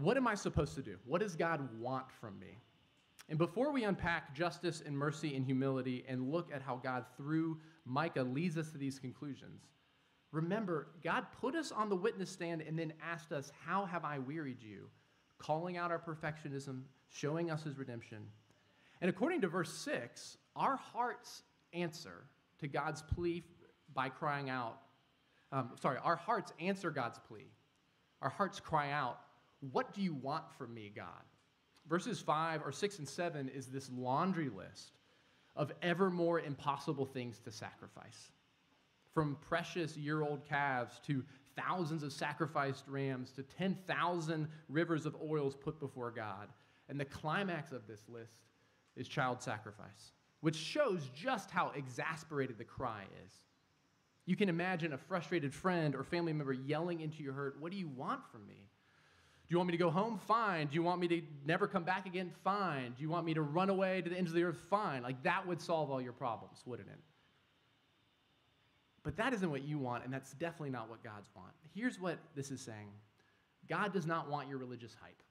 what 0.00 0.16
am 0.16 0.26
I 0.26 0.34
supposed 0.34 0.74
to 0.74 0.82
do? 0.82 0.96
What 1.04 1.20
does 1.20 1.34
God 1.34 1.68
want 1.78 2.10
from 2.20 2.38
me? 2.38 2.58
And 3.28 3.38
before 3.38 3.72
we 3.72 3.84
unpack 3.84 4.34
justice 4.34 4.82
and 4.84 4.96
mercy 4.96 5.34
and 5.34 5.44
humility 5.44 6.04
and 6.08 6.30
look 6.30 6.50
at 6.54 6.62
how 6.62 6.76
God, 6.76 7.04
through 7.16 7.58
Micah, 7.84 8.22
leads 8.22 8.56
us 8.56 8.70
to 8.70 8.78
these 8.78 8.98
conclusions, 8.98 9.62
remember, 10.30 10.88
God 11.02 11.26
put 11.40 11.56
us 11.56 11.72
on 11.72 11.88
the 11.88 11.96
witness 11.96 12.30
stand 12.30 12.60
and 12.62 12.78
then 12.78 12.92
asked 13.02 13.32
us, 13.32 13.50
How 13.66 13.84
have 13.86 14.04
I 14.04 14.18
wearied 14.18 14.62
you? 14.62 14.88
Calling 15.38 15.76
out 15.76 15.90
our 15.90 15.98
perfectionism, 15.98 16.82
showing 17.08 17.50
us 17.50 17.64
his 17.64 17.78
redemption. 17.78 18.18
And 19.00 19.10
according 19.10 19.40
to 19.40 19.48
verse 19.48 19.72
6, 19.72 20.38
our 20.54 20.76
heart's 20.76 21.42
answer 21.72 22.24
to 22.60 22.68
God's 22.68 23.02
plea 23.02 23.44
by 23.92 24.08
crying 24.08 24.50
out, 24.50 24.78
um, 25.52 25.70
sorry, 25.80 25.98
our 26.02 26.16
hearts 26.16 26.52
answer 26.60 26.90
God's 26.90 27.18
plea. 27.28 27.46
Our 28.22 28.30
hearts 28.30 28.60
cry 28.60 28.90
out, 28.92 29.18
what 29.72 29.94
do 29.94 30.02
you 30.02 30.14
want 30.14 30.44
from 30.56 30.74
me, 30.74 30.92
God? 30.94 31.06
Verses 31.88 32.20
5 32.20 32.62
or 32.64 32.72
6 32.72 32.98
and 32.98 33.08
7 33.08 33.48
is 33.48 33.66
this 33.66 33.90
laundry 33.96 34.48
list 34.48 34.98
of 35.54 35.72
ever 35.82 36.10
more 36.10 36.40
impossible 36.40 37.06
things 37.06 37.38
to 37.40 37.50
sacrifice. 37.50 38.30
From 39.14 39.36
precious 39.48 39.96
year 39.96 40.22
old 40.22 40.44
calves 40.46 41.00
to 41.06 41.24
thousands 41.56 42.02
of 42.02 42.12
sacrificed 42.12 42.84
rams 42.86 43.30
to 43.32 43.42
10,000 43.42 44.48
rivers 44.68 45.06
of 45.06 45.16
oils 45.22 45.54
put 45.54 45.80
before 45.80 46.10
God. 46.10 46.48
And 46.88 47.00
the 47.00 47.04
climax 47.04 47.72
of 47.72 47.86
this 47.86 48.02
list 48.08 48.34
is 48.96 49.08
child 49.08 49.42
sacrifice, 49.42 50.12
which 50.40 50.56
shows 50.56 51.10
just 51.14 51.50
how 51.50 51.72
exasperated 51.74 52.58
the 52.58 52.64
cry 52.64 53.04
is. 53.26 53.32
You 54.26 54.36
can 54.36 54.48
imagine 54.48 54.92
a 54.92 54.98
frustrated 54.98 55.54
friend 55.54 55.94
or 55.94 56.02
family 56.04 56.32
member 56.32 56.52
yelling 56.52 57.00
into 57.00 57.22
your 57.22 57.32
hurt, 57.32 57.60
What 57.60 57.72
do 57.72 57.78
you 57.78 57.88
want 57.88 58.20
from 58.30 58.46
me? 58.46 58.68
Do 59.48 59.52
you 59.52 59.58
want 59.58 59.68
me 59.68 59.72
to 59.72 59.78
go 59.78 59.90
home? 59.90 60.18
Fine. 60.26 60.66
Do 60.66 60.74
you 60.74 60.82
want 60.82 61.00
me 61.00 61.06
to 61.06 61.22
never 61.44 61.68
come 61.68 61.84
back 61.84 62.06
again? 62.06 62.32
Fine. 62.42 62.94
Do 62.96 63.02
you 63.02 63.08
want 63.08 63.24
me 63.24 63.32
to 63.34 63.42
run 63.42 63.70
away 63.70 64.02
to 64.02 64.10
the 64.10 64.16
ends 64.16 64.32
of 64.32 64.34
the 64.34 64.42
earth? 64.42 64.58
Fine. 64.68 65.04
Like 65.04 65.22
that 65.22 65.46
would 65.46 65.60
solve 65.60 65.88
all 65.88 66.02
your 66.02 66.12
problems, 66.12 66.62
wouldn't 66.66 66.88
it? 66.88 66.98
But 69.04 69.16
that 69.18 69.32
isn't 69.32 69.48
what 69.48 69.62
you 69.62 69.78
want, 69.78 70.04
and 70.04 70.12
that's 70.12 70.32
definitely 70.32 70.70
not 70.70 70.90
what 70.90 71.04
God's 71.04 71.28
want. 71.36 71.52
Here's 71.72 72.00
what 72.00 72.18
this 72.34 72.50
is 72.50 72.60
saying 72.60 72.88
God 73.68 73.92
does 73.92 74.04
not 74.04 74.28
want 74.28 74.48
your 74.48 74.58
religious 74.58 74.96
hype. 75.00 75.22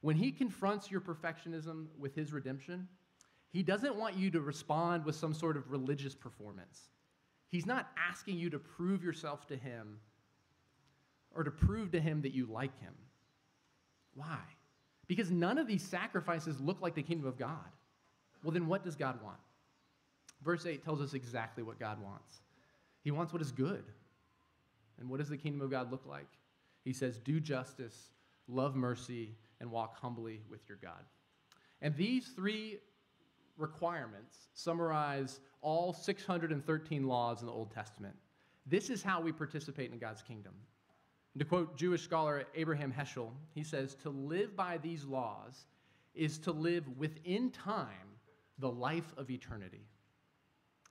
When 0.00 0.16
He 0.16 0.32
confronts 0.32 0.90
your 0.90 1.00
perfectionism 1.00 1.86
with 2.00 2.16
His 2.16 2.32
redemption, 2.32 2.88
He 3.52 3.62
doesn't 3.62 3.94
want 3.94 4.16
you 4.16 4.28
to 4.32 4.40
respond 4.40 5.04
with 5.04 5.14
some 5.14 5.32
sort 5.32 5.56
of 5.56 5.70
religious 5.70 6.16
performance. 6.16 6.88
He's 7.48 7.64
not 7.64 7.90
asking 7.96 8.38
you 8.38 8.50
to 8.50 8.58
prove 8.58 9.04
yourself 9.04 9.46
to 9.46 9.56
Him 9.56 9.98
or 11.34 11.44
to 11.44 11.50
prove 11.50 11.92
to 11.92 12.00
Him 12.00 12.22
that 12.22 12.32
you 12.32 12.46
like 12.46 12.78
Him. 12.80 12.94
Why? 14.14 14.38
Because 15.06 15.30
none 15.30 15.58
of 15.58 15.66
these 15.66 15.82
sacrifices 15.82 16.60
look 16.60 16.80
like 16.80 16.94
the 16.94 17.02
kingdom 17.02 17.26
of 17.26 17.38
God. 17.38 17.56
Well, 18.42 18.52
then 18.52 18.66
what 18.66 18.84
does 18.84 18.96
God 18.96 19.22
want? 19.22 19.38
Verse 20.44 20.66
8 20.66 20.84
tells 20.84 21.00
us 21.00 21.14
exactly 21.14 21.62
what 21.62 21.78
God 21.78 22.02
wants. 22.02 22.40
He 23.02 23.10
wants 23.10 23.32
what 23.32 23.42
is 23.42 23.52
good. 23.52 23.84
And 24.98 25.08
what 25.08 25.18
does 25.18 25.28
the 25.28 25.36
kingdom 25.36 25.60
of 25.60 25.70
God 25.70 25.90
look 25.90 26.06
like? 26.06 26.28
He 26.84 26.92
says, 26.92 27.18
Do 27.18 27.40
justice, 27.40 28.10
love 28.48 28.74
mercy, 28.74 29.34
and 29.60 29.70
walk 29.70 29.96
humbly 29.98 30.40
with 30.50 30.60
your 30.68 30.78
God. 30.82 31.04
And 31.80 31.96
these 31.96 32.28
three 32.28 32.78
requirements 33.56 34.36
summarize 34.54 35.40
all 35.60 35.92
613 35.92 37.06
laws 37.06 37.40
in 37.40 37.46
the 37.46 37.52
Old 37.52 37.70
Testament. 37.70 38.14
This 38.66 38.90
is 38.90 39.02
how 39.02 39.20
we 39.20 39.32
participate 39.32 39.92
in 39.92 39.98
God's 39.98 40.22
kingdom. 40.22 40.52
And 41.34 41.40
to 41.40 41.46
quote 41.46 41.76
Jewish 41.76 42.02
scholar 42.02 42.44
Abraham 42.54 42.92
Heschel, 42.92 43.30
he 43.54 43.62
says, 43.62 43.94
To 43.96 44.10
live 44.10 44.54
by 44.54 44.78
these 44.78 45.04
laws 45.04 45.66
is 46.14 46.38
to 46.38 46.52
live 46.52 46.84
within 46.98 47.50
time 47.50 47.88
the 48.58 48.70
life 48.70 49.12
of 49.16 49.30
eternity. 49.30 49.86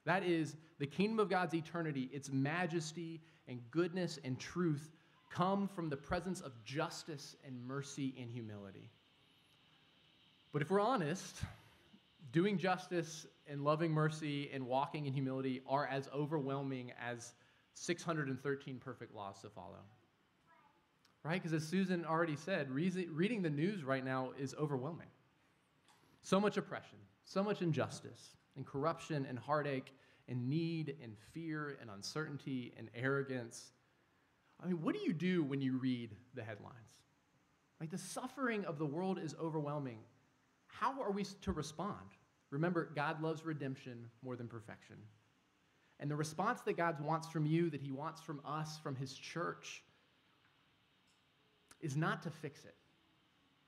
That 0.06 0.23
is, 0.23 0.56
the 0.80 0.88
kingdom 0.88 1.19
of 1.19 1.30
God's 1.30 1.54
eternity, 1.54 2.10
its 2.12 2.32
majesty 2.32 3.21
and 3.47 3.60
goodness 3.69 4.17
and 4.23 4.39
truth 4.39 4.91
come 5.30 5.67
from 5.67 5.89
the 5.89 5.97
presence 5.97 6.41
of 6.41 6.51
justice 6.65 7.36
and 7.45 7.67
mercy 7.67 8.15
and 8.19 8.30
humility. 8.30 8.89
But 10.51 10.62
if 10.62 10.71
we're 10.71 10.82
honest, 10.82 11.38
doing 12.32 12.58
justice 12.58 13.27
and 13.47 13.63
loving 13.63 13.91
mercy 13.91 14.49
and 14.54 14.65
walking 14.65 15.06
in 15.06 15.13
humility 15.13 15.62
are 15.67 15.86
as 15.86 16.10
overwhelming 16.13 16.91
as 16.99 17.34
613 17.75 18.80
perfect 18.80 19.15
laws 19.15 19.41
to 19.41 19.49
follow. 19.49 19.80
Right? 21.23 21.41
Because 21.41 21.53
as 21.53 21.67
Susan 21.67 22.03
already 22.03 22.36
said, 22.36 22.71
reading 22.71 23.41
the 23.41 23.49
news 23.49 23.84
right 23.84 24.03
now 24.03 24.31
is 24.39 24.55
overwhelming. 24.60 25.07
So 26.23 26.39
much 26.39 26.57
oppression, 26.57 26.97
so 27.25 27.43
much 27.43 27.62
injustice, 27.62 28.38
and 28.55 28.65
corruption, 28.65 29.25
and 29.29 29.38
heartache, 29.38 29.93
and 30.27 30.49
need, 30.49 30.95
and 31.03 31.15
fear, 31.31 31.77
and 31.79 31.89
uncertainty, 31.91 32.73
and 32.77 32.89
arrogance. 32.95 33.71
I 34.63 34.67
mean, 34.67 34.81
what 34.81 34.95
do 34.95 35.01
you 35.01 35.13
do 35.13 35.43
when 35.43 35.62
you 35.62 35.77
read 35.77 36.15
the 36.34 36.43
headlines? 36.43 36.75
Like, 37.79 37.91
the 37.91 37.97
suffering 37.97 38.65
of 38.65 38.77
the 38.77 38.86
world 38.86 39.19
is 39.19 39.36
overwhelming. 39.39 39.99
How 40.67 41.01
are 41.01 41.12
we 41.12 41.23
to 41.23 41.51
respond? 41.51 42.15
Remember, 42.49 42.89
God 42.95 43.21
loves 43.21 43.45
redemption 43.45 44.10
more 44.23 44.36
than 44.36 44.47
perfection. 44.47 44.97
And 45.99 46.10
the 46.10 46.15
response 46.15 46.62
that 46.62 46.77
God 46.77 46.99
wants 46.99 47.27
from 47.27 47.45
you, 47.45 47.69
that 47.69 47.81
He 47.81 47.91
wants 47.91 48.21
from 48.21 48.41
us, 48.45 48.79
from 48.81 48.95
His 48.95 49.13
church, 49.13 49.84
is 51.82 51.96
not 51.96 52.22
to 52.24 52.30
fix 52.30 52.63
it. 52.65 52.76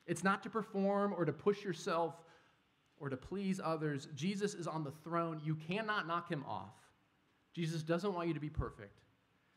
It's 0.06 0.24
not 0.24 0.44
to 0.44 0.50
perform 0.50 1.14
or 1.16 1.26
to 1.26 1.34
push 1.34 1.64
yourself 1.64 2.16
or 3.00 3.10
to 3.10 3.18
please 3.18 3.60
others. 3.64 4.08
Jesus 4.16 4.54
is 4.54 4.68
on 4.68 4.84
the 4.84 4.92
throne. 5.04 5.42
You 5.44 5.56
cannot 5.56 6.08
knock 6.08 6.30
him 6.30 6.44
off. 6.48 6.76
Jesus 7.54 7.84
doesn't 7.84 8.14
want 8.14 8.28
you 8.28 8.34
to 8.34 8.40
be 8.40 8.50
perfect, 8.50 9.02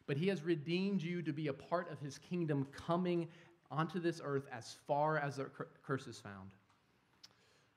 but 0.07 0.17
he 0.17 0.29
has 0.29 0.43
redeemed 0.43 1.03
you 1.03 1.23
to 1.23 1.33
be 1.33 1.49
a 1.49 1.53
part 1.53 1.91
of 1.91 1.99
his 2.01 2.19
kingdom 2.19 2.67
coming 2.73 3.29
onto 3.71 3.99
this 3.99 4.21
earth 4.23 4.47
as 4.53 4.77
far 4.87 5.19
as 5.19 5.37
the 5.37 5.47
curse 5.83 6.07
is 6.07 6.19
found. 6.19 6.51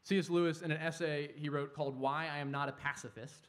C.S. 0.03 0.29
Lewis, 0.29 0.61
in 0.61 0.71
an 0.71 0.77
essay 0.77 1.31
he 1.35 1.49
wrote 1.49 1.73
called 1.73 1.99
Why 1.99 2.27
I 2.27 2.39
Am 2.39 2.51
Not 2.51 2.69
a 2.69 2.73
Pacifist, 2.73 3.47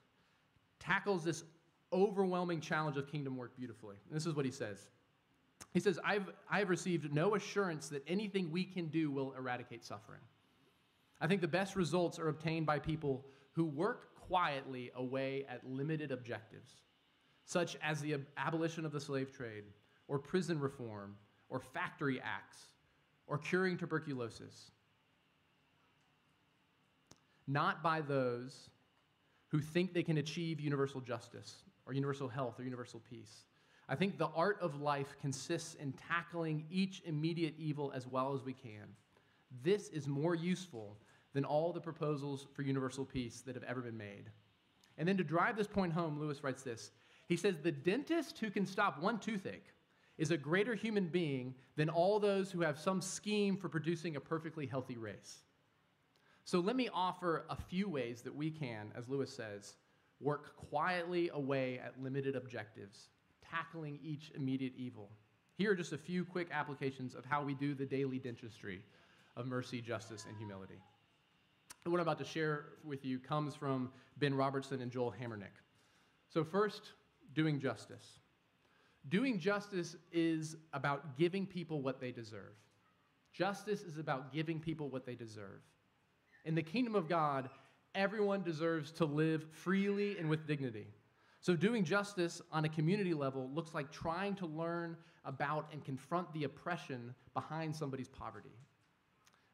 tackles 0.79 1.25
this 1.25 1.45
overwhelming 1.93 2.61
challenge 2.61 2.97
of 2.97 3.11
kingdom 3.11 3.37
work 3.37 3.57
beautifully. 3.57 3.97
And 4.09 4.17
this 4.17 4.27
is 4.27 4.35
what 4.35 4.45
he 4.45 4.51
says. 4.51 4.89
He 5.73 5.81
says, 5.81 5.99
I've, 6.05 6.29
I've 6.51 6.69
received 6.69 7.13
no 7.13 7.35
assurance 7.37 7.89
that 7.91 8.03
anything 8.09 8.51
we 8.51 8.65
can 8.65 8.89
do 8.89 9.11
will 9.11 9.33
eradicate 9.35 9.85
suffering. 9.85 10.21
I 11.21 11.27
think 11.27 11.41
the 11.41 11.49
best 11.49 11.77
results 11.77 12.19
are 12.19 12.29
obtained 12.29 12.67
by 12.67 12.79
people 12.79 13.25
who 13.53 13.65
work 13.65 14.15
quietly 14.17 14.91
away 14.95 15.45
at 15.49 15.69
limited 15.69 16.11
objectives, 16.11 16.73
such 17.45 17.77
as 17.83 18.01
the 18.01 18.17
abolition 18.37 18.85
of 18.85 18.93
the 18.93 19.01
slave 19.01 19.33
trade, 19.33 19.65
or 20.09 20.19
prison 20.19 20.59
reform, 20.59 21.17
or 21.49 21.61
factory 21.61 22.21
acts, 22.21 22.59
or 23.27 23.39
curing 23.39 23.77
tuberculosis. 23.77 24.71
Not 27.47 27.83
by 27.83 28.01
those 28.01 28.71
who 29.49 29.61
think 29.61 29.93
they 29.93 30.03
can 30.03 30.19
achieve 30.19 30.61
universal 30.61 31.01
justice, 31.01 31.63
or 31.87 31.93
universal 31.93 32.29
health, 32.29 32.59
or 32.59 32.63
universal 32.63 33.01
peace. 33.11 33.45
I 33.91 33.97
think 33.97 34.19
the 34.19 34.31
art 34.37 34.57
of 34.61 34.81
life 34.81 35.17
consists 35.21 35.75
in 35.75 35.93
tackling 35.93 36.65
each 36.71 37.03
immediate 37.05 37.55
evil 37.59 37.93
as 37.93 38.07
well 38.07 38.35
as 38.35 38.45
we 38.45 38.53
can. 38.53 38.95
This 39.65 39.89
is 39.89 40.07
more 40.07 40.37
useful 40.37 40.97
than 41.35 41.45
all 41.45 41.73
the 41.73 41.81
proposals 41.81 42.47
for 42.55 42.63
universal 42.63 43.05
peace 43.05 43.41
that 43.41 43.57
have 43.57 43.65
ever 43.65 43.81
been 43.81 43.97
made. 43.97 44.31
And 44.97 45.09
then 45.09 45.17
to 45.17 45.25
drive 45.25 45.57
this 45.57 45.67
point 45.67 45.93
home, 45.93 46.21
Lewis 46.21 46.45
writes 46.45 46.63
this 46.63 46.93
He 47.27 47.37
says, 47.37 47.57
The 47.59 47.73
dentist 47.73 48.39
who 48.39 48.49
can 48.49 48.65
stop 48.65 49.03
one 49.03 49.19
toothache 49.19 49.75
is 50.19 50.31
a 50.31 50.37
greater 50.37 50.77
human 50.77 51.09
being 51.09 51.57
than 51.75 51.89
all 51.89 52.21
those 52.21 52.53
who 52.53 52.61
have 52.61 52.79
some 52.79 53.01
scheme 53.01 53.57
for 53.57 53.69
producing 53.69 54.15
a 54.15 54.21
perfectly 54.21 54.67
healthy 54.67 54.99
race. 54.99 55.41
So 56.45 56.61
let 56.61 56.77
me 56.77 56.89
offer 56.95 57.45
a 57.51 57.57
few 57.57 57.89
ways 57.89 58.23
that 58.23 58.35
we 58.35 58.53
can, 58.53 58.93
as 58.97 59.09
Lewis 59.09 59.35
says, 59.35 59.75
work 60.21 60.55
quietly 60.57 61.31
away 61.33 61.81
at 61.85 62.01
limited 62.01 62.37
objectives, 62.37 63.09
tackling 63.51 63.99
each 64.03 64.31
immediate 64.35 64.73
evil. 64.77 65.11
Here 65.57 65.73
are 65.73 65.75
just 65.75 65.93
a 65.93 65.99
few 65.99 66.25
quick 66.25 66.49
applications 66.53 67.15
of 67.15 67.25
how 67.25 67.43
we 67.43 67.55
do 67.55 67.75
the 67.75 67.87
daily 67.87 68.19
dentistry 68.19 68.83
of 69.37 69.47
mercy, 69.47 69.81
justice, 69.81 70.25
and 70.29 70.37
humility 70.37 70.81
what 71.91 71.99
I'm 71.99 72.03
about 72.03 72.19
to 72.19 72.25
share 72.25 72.67
with 72.85 73.05
you 73.05 73.19
comes 73.19 73.55
from 73.55 73.91
Ben 74.19 74.35
Robertson 74.35 74.83
and 74.83 74.91
Joel 74.91 75.15
Hammernick. 75.21 75.57
So, 76.29 76.45
first, 76.45 76.93
doing 77.35 77.59
justice. 77.59 78.21
Doing 79.09 79.39
justice 79.39 79.97
is 80.13 80.57
about 80.73 81.17
giving 81.17 81.47
people 81.47 81.81
what 81.81 82.01
they 82.01 82.13
deserve. 82.13 82.55
Justice 83.33 83.83
is 83.83 83.97
about 83.97 84.33
giving 84.33 84.61
people 84.61 84.91
what 84.91 85.07
they 85.07 85.15
deserve. 85.15 85.63
In 86.45 86.55
the 86.55 86.63
kingdom 86.63 86.95
of 86.95 87.09
God, 87.09 87.49
everyone 87.95 88.43
deserves 88.43 88.93
to 88.93 89.05
live 89.07 89.47
freely 89.53 90.19
and 90.19 90.29
with 90.29 90.47
dignity. 90.47 90.87
So, 91.43 91.57
doing 91.57 91.85
justice 91.85 92.43
on 92.53 92.67
a 92.67 92.69
community 92.69 93.15
level 93.15 93.51
looks 93.55 93.73
like 93.73 93.91
trying 93.91 94.35
to 94.37 94.47
learn 94.47 94.97
about 95.25 95.69
and 95.73 95.83
confront 95.83 96.31
the 96.35 96.45
oppression 96.45 97.15
behind 97.33 97.75
somebody's 97.75 98.09
poverty. 98.09 98.51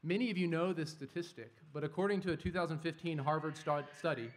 Many 0.03 0.31
of 0.31 0.39
you 0.39 0.47
know 0.47 0.73
this 0.73 0.91
statistic, 0.91 1.53
but 1.73 1.85
according 1.85 2.21
to 2.23 2.33
a 2.33 2.37
2015 2.37 3.19
Harvard 3.19 3.55
study, 3.57 4.31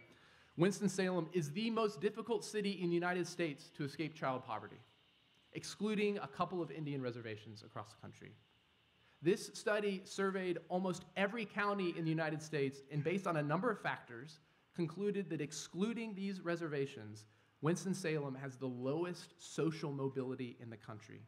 Winston-Salem 0.56 1.28
is 1.32 1.50
the 1.52 1.70
most 1.70 2.00
difficult 2.00 2.44
city 2.44 2.78
in 2.82 2.88
the 2.88 2.94
United 2.94 3.26
States 3.26 3.70
to 3.76 3.84
escape 3.84 4.14
child 4.14 4.44
poverty, 4.44 4.80
excluding 5.52 6.18
a 6.18 6.28
couple 6.28 6.60
of 6.62 6.70
Indian 6.70 7.02
reservations 7.02 7.62
across 7.62 7.88
the 7.88 8.00
country. 8.00 8.32
This 9.22 9.50
study 9.54 10.02
surveyed 10.04 10.58
almost 10.68 11.04
every 11.16 11.44
county 11.44 11.94
in 11.96 12.04
the 12.04 12.10
United 12.10 12.42
States 12.42 12.80
and, 12.90 13.02
based 13.02 13.26
on 13.26 13.36
a 13.36 13.42
number 13.42 13.70
of 13.70 13.80
factors, 13.80 14.38
concluded 14.74 15.28
that 15.30 15.40
excluding 15.40 16.14
these 16.14 16.40
reservations, 16.40 17.26
Winston-Salem 17.62 18.34
has 18.36 18.56
the 18.56 18.66
lowest 18.66 19.34
social 19.38 19.92
mobility 19.92 20.56
in 20.60 20.70
the 20.70 20.76
country. 20.76 21.20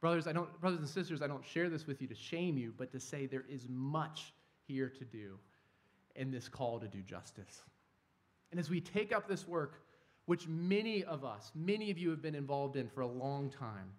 Brothers, 0.00 0.26
I 0.26 0.32
don't, 0.32 0.60
brothers 0.60 0.80
and 0.80 0.88
sisters, 0.88 1.22
I 1.22 1.26
don't 1.26 1.44
share 1.44 1.70
this 1.70 1.86
with 1.86 2.02
you 2.02 2.08
to 2.08 2.14
shame 2.14 2.58
you, 2.58 2.74
but 2.76 2.92
to 2.92 3.00
say 3.00 3.26
there 3.26 3.44
is 3.48 3.66
much 3.68 4.34
here 4.66 4.88
to 4.90 5.04
do 5.04 5.38
in 6.14 6.30
this 6.30 6.48
call 6.48 6.78
to 6.80 6.88
do 6.88 7.00
justice. 7.00 7.62
And 8.50 8.60
as 8.60 8.68
we 8.68 8.80
take 8.80 9.14
up 9.14 9.28
this 9.28 9.48
work, 9.48 9.82
which 10.26 10.46
many 10.48 11.04
of 11.04 11.24
us, 11.24 11.52
many 11.54 11.90
of 11.90 11.98
you 11.98 12.10
have 12.10 12.20
been 12.20 12.34
involved 12.34 12.76
in 12.76 12.88
for 12.88 13.00
a 13.00 13.06
long 13.06 13.48
time, 13.48 13.90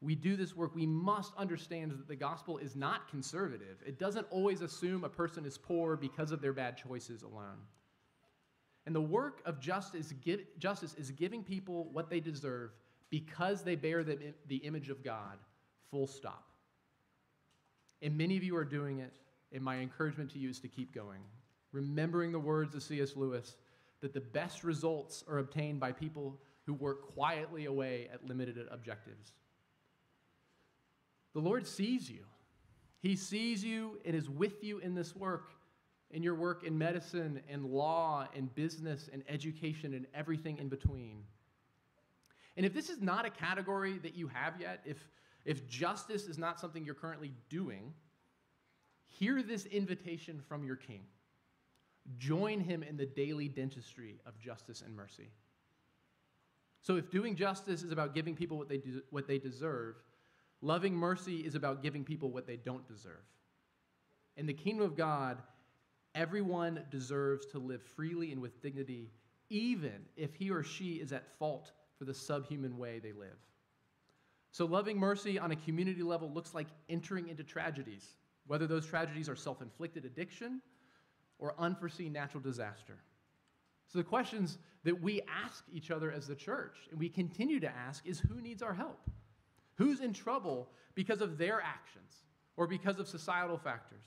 we 0.00 0.14
do 0.14 0.36
this 0.36 0.54
work, 0.54 0.74
we 0.74 0.86
must 0.86 1.32
understand 1.36 1.90
that 1.90 2.06
the 2.06 2.16
gospel 2.16 2.58
is 2.58 2.76
not 2.76 3.08
conservative. 3.08 3.78
It 3.86 3.98
doesn't 3.98 4.26
always 4.30 4.60
assume 4.60 5.02
a 5.02 5.08
person 5.08 5.46
is 5.46 5.56
poor 5.56 5.96
because 5.96 6.30
of 6.30 6.42
their 6.42 6.52
bad 6.52 6.76
choices 6.76 7.22
alone. 7.22 7.56
And 8.86 8.94
the 8.94 9.00
work 9.00 9.40
of 9.46 9.60
justice, 9.60 10.12
justice 10.58 10.94
is 10.94 11.10
giving 11.10 11.42
people 11.42 11.88
what 11.92 12.10
they 12.10 12.20
deserve 12.20 12.70
because 13.10 13.62
they 13.62 13.76
bear 13.76 14.04
the, 14.04 14.18
the 14.48 14.56
image 14.56 14.90
of 14.90 15.02
God, 15.02 15.38
full 15.90 16.06
stop. 16.06 16.44
And 18.02 18.18
many 18.18 18.36
of 18.36 18.42
you 18.42 18.56
are 18.56 18.64
doing 18.64 18.98
it, 18.98 19.12
and 19.52 19.62
my 19.62 19.78
encouragement 19.78 20.30
to 20.32 20.38
you 20.38 20.50
is 20.50 20.60
to 20.60 20.68
keep 20.68 20.94
going. 20.94 21.20
Remembering 21.72 22.32
the 22.32 22.38
words 22.38 22.74
of 22.74 22.82
C.S. 22.82 23.16
Lewis 23.16 23.56
that 24.00 24.12
the 24.12 24.20
best 24.20 24.64
results 24.64 25.24
are 25.28 25.38
obtained 25.38 25.80
by 25.80 25.92
people 25.92 26.38
who 26.66 26.74
work 26.74 27.14
quietly 27.14 27.64
away 27.64 28.08
at 28.12 28.26
limited 28.26 28.58
objectives. 28.70 29.32
The 31.32 31.40
Lord 31.40 31.66
sees 31.66 32.10
you. 32.10 32.24
He 33.00 33.16
sees 33.16 33.64
you 33.64 33.98
and 34.04 34.14
is 34.14 34.28
with 34.28 34.62
you 34.62 34.78
in 34.78 34.94
this 34.94 35.14
work. 35.14 35.52
In 36.14 36.22
your 36.22 36.36
work 36.36 36.62
in 36.62 36.78
medicine 36.78 37.40
and 37.48 37.64
law 37.64 38.26
and 38.36 38.54
business 38.54 39.10
and 39.12 39.24
education 39.28 39.94
and 39.94 40.06
everything 40.14 40.58
in 40.58 40.68
between. 40.68 41.24
And 42.56 42.64
if 42.64 42.72
this 42.72 42.88
is 42.88 43.02
not 43.02 43.26
a 43.26 43.30
category 43.30 43.98
that 43.98 44.14
you 44.14 44.28
have 44.28 44.60
yet, 44.60 44.80
if, 44.84 44.96
if 45.44 45.68
justice 45.68 46.26
is 46.26 46.38
not 46.38 46.60
something 46.60 46.84
you're 46.84 46.94
currently 46.94 47.32
doing, 47.50 47.92
hear 49.08 49.42
this 49.42 49.66
invitation 49.66 50.40
from 50.48 50.64
your 50.64 50.76
king. 50.76 51.02
Join 52.16 52.60
him 52.60 52.84
in 52.84 52.96
the 52.96 53.06
daily 53.06 53.48
dentistry 53.48 54.20
of 54.24 54.38
justice 54.38 54.82
and 54.86 54.94
mercy. 54.94 55.30
So, 56.80 56.96
if 56.96 57.10
doing 57.10 57.34
justice 57.34 57.82
is 57.82 57.90
about 57.92 58.14
giving 58.14 58.36
people 58.36 58.58
what 58.58 58.68
they, 58.68 58.76
do, 58.76 59.00
what 59.10 59.26
they 59.26 59.38
deserve, 59.38 59.96
loving 60.60 60.94
mercy 60.94 61.38
is 61.38 61.54
about 61.54 61.82
giving 61.82 62.04
people 62.04 62.30
what 62.30 62.46
they 62.46 62.56
don't 62.56 62.86
deserve. 62.86 63.24
In 64.36 64.44
the 64.44 64.52
kingdom 64.52 64.84
of 64.84 64.94
God, 64.94 65.38
everyone 66.14 66.82
deserves 66.90 67.46
to 67.46 67.58
live 67.58 67.82
freely 67.82 68.32
and 68.32 68.40
with 68.40 68.60
dignity, 68.62 69.10
even 69.50 70.04
if 70.16 70.34
he 70.34 70.50
or 70.50 70.62
she 70.62 70.94
is 70.94 71.12
at 71.12 71.36
fault 71.38 71.72
for 71.98 72.04
the 72.04 72.14
subhuman 72.14 72.78
way 72.78 72.98
they 72.98 73.12
live. 73.12 73.38
So, 74.50 74.66
loving 74.66 74.98
mercy 74.98 75.38
on 75.38 75.50
a 75.50 75.56
community 75.56 76.02
level 76.02 76.30
looks 76.30 76.54
like 76.54 76.68
entering 76.88 77.28
into 77.28 77.42
tragedies, 77.42 78.06
whether 78.46 78.66
those 78.66 78.86
tragedies 78.86 79.28
are 79.28 79.36
self 79.36 79.60
inflicted 79.60 80.04
addiction 80.04 80.60
or 81.38 81.54
unforeseen 81.58 82.12
natural 82.12 82.40
disaster. 82.42 82.98
So, 83.88 83.98
the 83.98 84.04
questions 84.04 84.58
that 84.84 85.00
we 85.00 85.22
ask 85.22 85.64
each 85.72 85.90
other 85.90 86.12
as 86.12 86.26
the 86.26 86.36
church, 86.36 86.76
and 86.90 87.00
we 87.00 87.08
continue 87.08 87.58
to 87.60 87.68
ask, 87.68 88.06
is 88.06 88.20
who 88.20 88.40
needs 88.40 88.62
our 88.62 88.74
help? 88.74 89.00
Who's 89.74 90.00
in 90.00 90.12
trouble 90.12 90.68
because 90.94 91.20
of 91.20 91.36
their 91.36 91.60
actions 91.60 92.12
or 92.56 92.68
because 92.68 93.00
of 93.00 93.08
societal 93.08 93.58
factors? 93.58 94.04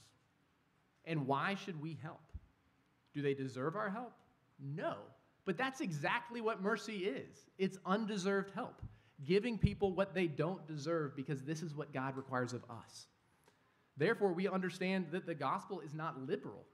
And 1.07 1.25
why 1.25 1.55
should 1.55 1.81
we 1.81 1.97
help? 2.03 2.21
Do 3.13 3.23
they 3.23 3.33
deserve 3.33 3.75
our 3.75 3.89
help? 3.89 4.13
No. 4.59 4.97
But 5.45 5.57
that's 5.57 5.81
exactly 5.81 6.41
what 6.41 6.61
mercy 6.61 7.05
is 7.05 7.47
it's 7.57 7.79
undeserved 7.85 8.51
help, 8.53 8.81
giving 9.25 9.57
people 9.57 9.93
what 9.93 10.13
they 10.13 10.27
don't 10.27 10.67
deserve 10.67 11.15
because 11.15 11.41
this 11.41 11.63
is 11.63 11.73
what 11.73 11.93
God 11.93 12.15
requires 12.17 12.53
of 12.53 12.63
us. 12.69 13.07
Therefore, 13.95 14.33
we 14.33 14.47
understand 14.47 15.07
that 15.11 15.25
the 15.25 15.33
gospel 15.33 15.79
is 15.79 15.93
not 15.93 16.27
liberal. 16.27 16.65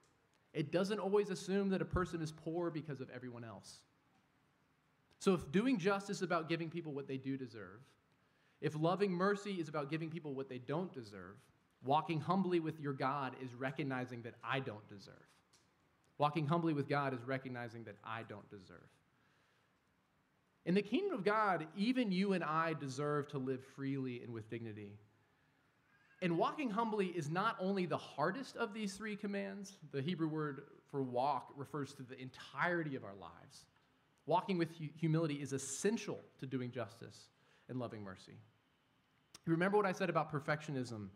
It 0.54 0.72
doesn't 0.72 1.00
always 1.00 1.30
assume 1.30 1.69
that 1.69 1.82
a 1.82 1.86
person 1.86 2.22
is 2.22 2.32
poor 2.32 2.69
because 2.69 3.00
of 3.00 3.10
everyone 3.12 3.43
else. 3.43 3.78
So, 5.19 5.34
if 5.34 5.52
doing 5.52 5.78
justice 5.78 6.17
is 6.17 6.24
about 6.24 6.50
giving 6.50 6.69
people 6.69 6.91
what 6.91 7.08
they 7.08 7.17
do 7.17 7.38
deserve, 7.38 7.80
if 8.60 8.76
loving 8.76 9.12
mercy 9.12 9.54
is 9.54 9.69
about 9.69 9.89
giving 9.89 10.10
people 10.10 10.34
what 10.34 10.50
they 10.50 10.58
don't 10.58 10.91
deserve, 10.91 11.38
walking 11.84 12.19
humbly 12.19 12.60
with 12.60 12.80
your 12.80 12.93
God 12.93 13.36
is 13.43 13.54
recognizing 13.54 14.22
that 14.24 14.36
I 14.43 14.60
don't 14.60 14.88
deserve. 14.89 15.13
Walking 16.17 16.48
humbly 16.48 16.74
with 16.74 16.88
God 16.88 17.13
is 17.13 17.24
recognizing 17.26 17.84
that 17.86 17.98
I 18.04 18.24
don't 18.24 18.50
deserve. 18.50 18.88
In 20.65 20.76
the 20.76 20.82
kingdom 20.82 21.13
of 21.13 21.26
God, 21.26 21.67
even 21.76 22.12
you 22.12 22.34
and 22.34 22.43
I 22.43 22.74
deserve 22.74 23.28
to 23.30 23.38
live 23.38 23.62
freely 23.76 24.22
and 24.22 24.34
with 24.34 24.50
dignity. 24.50 24.93
And 26.22 26.38
walking 26.38 26.69
humbly 26.69 27.08
is 27.08 27.30
not 27.30 27.58
only 27.60 27.86
the 27.86 27.98
hardest 27.98 28.56
of 28.56 28.74
these 28.74 28.93
three 28.93 29.17
commands, 29.17 29.74
the 29.91 30.02
Hebrew 30.02 30.30
word 30.30 30.63
for 30.89 31.04
walk 31.04 31.52
refers 31.58 31.93
to 31.96 32.04
the 32.04 32.17
entirety 32.17 32.96
of 32.96 33.04
our 33.04 33.15
lives. 33.19 33.65
Walking 34.26 34.58
with 34.58 34.69
humility 34.96 35.36
is 35.36 35.52
essential 35.52 36.19
to 36.39 36.46
doing 36.46 36.72
justice 36.72 37.28
and 37.67 37.78
loving 37.78 38.02
mercy. 38.02 38.38
Remember 39.46 39.76
what 39.76 39.86
I 39.86 39.91
said 39.91 40.10
about 40.10 40.32
perfectionism? 40.32 41.10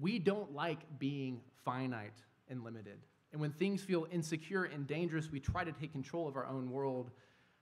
We 0.00 0.18
don't 0.18 0.54
like 0.54 0.98
being 0.98 1.40
finite 1.64 2.22
and 2.48 2.64
limited. 2.64 2.98
And 3.32 3.40
when 3.40 3.52
things 3.52 3.82
feel 3.82 4.06
insecure 4.10 4.64
and 4.64 4.86
dangerous, 4.86 5.30
we 5.30 5.40
try 5.40 5.64
to 5.64 5.72
take 5.72 5.92
control 5.92 6.28
of 6.28 6.36
our 6.36 6.46
own 6.46 6.70
world. 6.70 7.10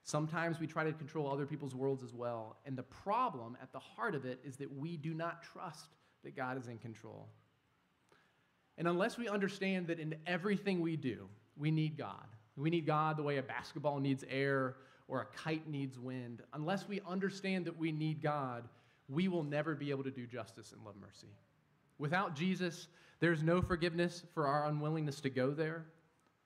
Sometimes 0.03 0.59
we 0.59 0.67
try 0.67 0.83
to 0.83 0.91
control 0.93 1.31
other 1.31 1.45
people's 1.45 1.75
worlds 1.75 2.03
as 2.03 2.13
well. 2.13 2.57
And 2.65 2.77
the 2.77 2.83
problem 2.83 3.57
at 3.61 3.71
the 3.71 3.79
heart 3.79 4.15
of 4.15 4.25
it 4.25 4.39
is 4.43 4.57
that 4.57 4.73
we 4.73 4.97
do 4.97 5.13
not 5.13 5.43
trust 5.43 5.95
that 6.23 6.35
God 6.35 6.57
is 6.57 6.67
in 6.67 6.77
control. 6.77 7.29
And 8.77 8.87
unless 8.87 9.17
we 9.17 9.27
understand 9.27 9.87
that 9.87 9.99
in 9.99 10.15
everything 10.25 10.81
we 10.81 10.95
do, 10.95 11.27
we 11.57 11.71
need 11.71 11.97
God, 11.97 12.25
we 12.57 12.69
need 12.69 12.85
God 12.85 13.17
the 13.17 13.23
way 13.23 13.37
a 13.37 13.43
basketball 13.43 13.99
needs 13.99 14.23
air 14.29 14.75
or 15.07 15.21
a 15.21 15.25
kite 15.37 15.67
needs 15.69 15.99
wind. 15.99 16.41
Unless 16.53 16.87
we 16.87 17.01
understand 17.07 17.65
that 17.65 17.77
we 17.77 17.91
need 17.91 18.21
God, 18.21 18.67
we 19.07 19.27
will 19.27 19.43
never 19.43 19.75
be 19.75 19.89
able 19.89 20.03
to 20.03 20.11
do 20.11 20.25
justice 20.25 20.71
and 20.71 20.83
love 20.85 20.95
mercy. 20.99 21.27
Without 22.01 22.35
Jesus, 22.35 22.87
there's 23.19 23.43
no 23.43 23.61
forgiveness 23.61 24.23
for 24.33 24.47
our 24.47 24.65
unwillingness 24.65 25.21
to 25.21 25.29
go 25.29 25.51
there. 25.51 25.85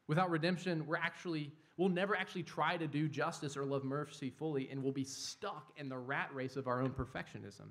Without 0.05 0.29
redemption, 0.29 0.85
we're 0.85 0.97
actually 0.97 1.49
we'll 1.77 1.87
never 1.87 2.13
actually 2.13 2.43
try 2.43 2.75
to 2.75 2.87
do 2.87 3.07
justice 3.07 3.55
or 3.55 3.63
love 3.63 3.85
mercy 3.85 4.29
fully 4.29 4.69
and 4.69 4.83
we'll 4.83 4.91
be 4.91 5.05
stuck 5.05 5.71
in 5.77 5.87
the 5.87 5.97
rat 5.97 6.29
race 6.33 6.57
of 6.57 6.67
our 6.67 6.81
own 6.81 6.89
perfectionism. 6.89 7.69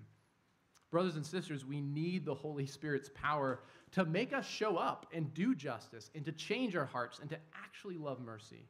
Brothers 0.90 1.16
and 1.16 1.27
sisters, 1.27 1.66
we 1.66 1.83
need 1.83 2.25
the 2.25 2.35
Holy 2.35 2.64
Spirit's 2.64 3.11
power 3.14 3.61
to 3.92 4.07
make 4.07 4.33
us 4.33 4.47
show 4.47 4.79
up 4.79 5.07
and 5.12 5.35
do 5.35 5.55
justice 5.55 6.11
and 6.14 6.25
to 6.25 6.33
change 6.33 6.75
our 6.77 6.87
hearts 6.87 7.18
and 7.18 7.29
to 7.29 7.37
actually 7.62 7.99
love 7.99 8.18
mercy. 8.18 8.66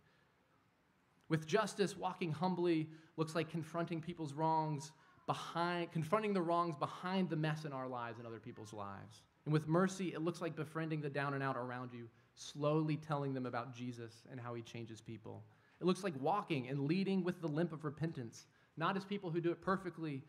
With 1.29 1.47
justice, 1.47 1.97
walking 1.97 2.33
humbly 2.33 2.89
looks 3.17 3.37
like 3.37 3.49
confronting 3.49 4.01
people's 4.01 4.33
wrongs 4.33 4.91
behind, 5.27 5.91
confronting 5.93 6.35
the 6.35 6.43
wrongs 6.43 6.77
behind 6.77 7.31
the 7.31 7.37
mess 7.37 7.65
in 7.65 7.73
our 7.73 7.89
lives 7.89 8.19
and 8.19 8.27
other 8.27 8.39
people's 8.39 8.73
lives. 8.73 9.23
And 9.45 9.53
with 9.53 9.69
mercy, 9.69 10.13
it 10.15 10.23
looks 10.23 10.41
like 10.41 10.57
befriending 10.57 11.01
the 11.01 11.11
down 11.11 11.35
and 11.35 11.43
out 11.43 11.57
around 11.57 11.93
you, 11.93 12.09
slowly 12.35 12.97
telling 12.97 13.35
them 13.35 13.47
about 13.47 13.75
Jesus 13.75 14.23
and 14.31 14.41
how 14.41 14.55
he 14.55 14.63
changes 14.63 15.01
people. 15.01 15.45
It 15.81 15.87
looks 15.87 16.05
like 16.05 16.15
walking 16.21 16.69
and 16.69 16.87
leading 16.87 17.25
with 17.25 17.41
the 17.41 17.49
limp 17.49 17.73
of 17.73 17.85
repentance, 17.85 18.47
not 18.77 18.97
as 18.97 19.05
people 19.05 19.31
who 19.31 19.41
do 19.41 19.51
it 19.51 19.61
perfectly, 19.61 20.23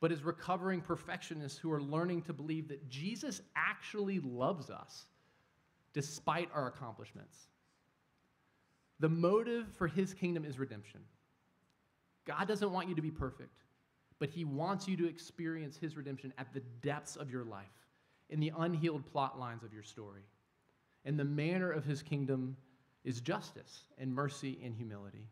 but 0.00 0.10
as 0.10 0.24
recovering 0.24 0.80
perfectionists 0.80 1.58
who 1.58 1.70
are 1.70 1.80
learning 1.80 2.22
to 2.22 2.32
believe 2.32 2.68
that 2.68 2.88
Jesus 2.88 3.40
actually 3.54 4.20
loves 4.20 4.68
us 4.70 5.06
despite 5.92 6.48
our 6.54 6.66
accomplishments. 6.66 7.36
The 9.00 9.08
motive 9.08 9.66
for 9.76 9.86
his 9.86 10.14
kingdom 10.14 10.44
is 10.44 10.58
redemption. 10.58 11.00
God 12.24 12.48
doesn't 12.48 12.72
want 12.72 12.88
you 12.88 12.94
to 12.94 13.02
be 13.02 13.10
perfect, 13.10 13.62
but 14.22 14.30
he 14.30 14.44
wants 14.44 14.86
you 14.86 14.96
to 14.96 15.08
experience 15.08 15.76
his 15.76 15.96
redemption 15.96 16.32
at 16.38 16.46
the 16.54 16.60
depths 16.80 17.16
of 17.16 17.28
your 17.28 17.42
life, 17.42 17.66
in 18.30 18.38
the 18.38 18.52
unhealed 18.56 19.04
plot 19.10 19.36
lines 19.36 19.64
of 19.64 19.72
your 19.74 19.82
story. 19.82 20.22
And 21.04 21.18
the 21.18 21.24
manner 21.24 21.72
of 21.72 21.84
his 21.84 22.04
kingdom 22.04 22.56
is 23.02 23.20
justice 23.20 23.80
and 23.98 24.14
mercy 24.14 24.60
and 24.64 24.76
humility. 24.76 25.26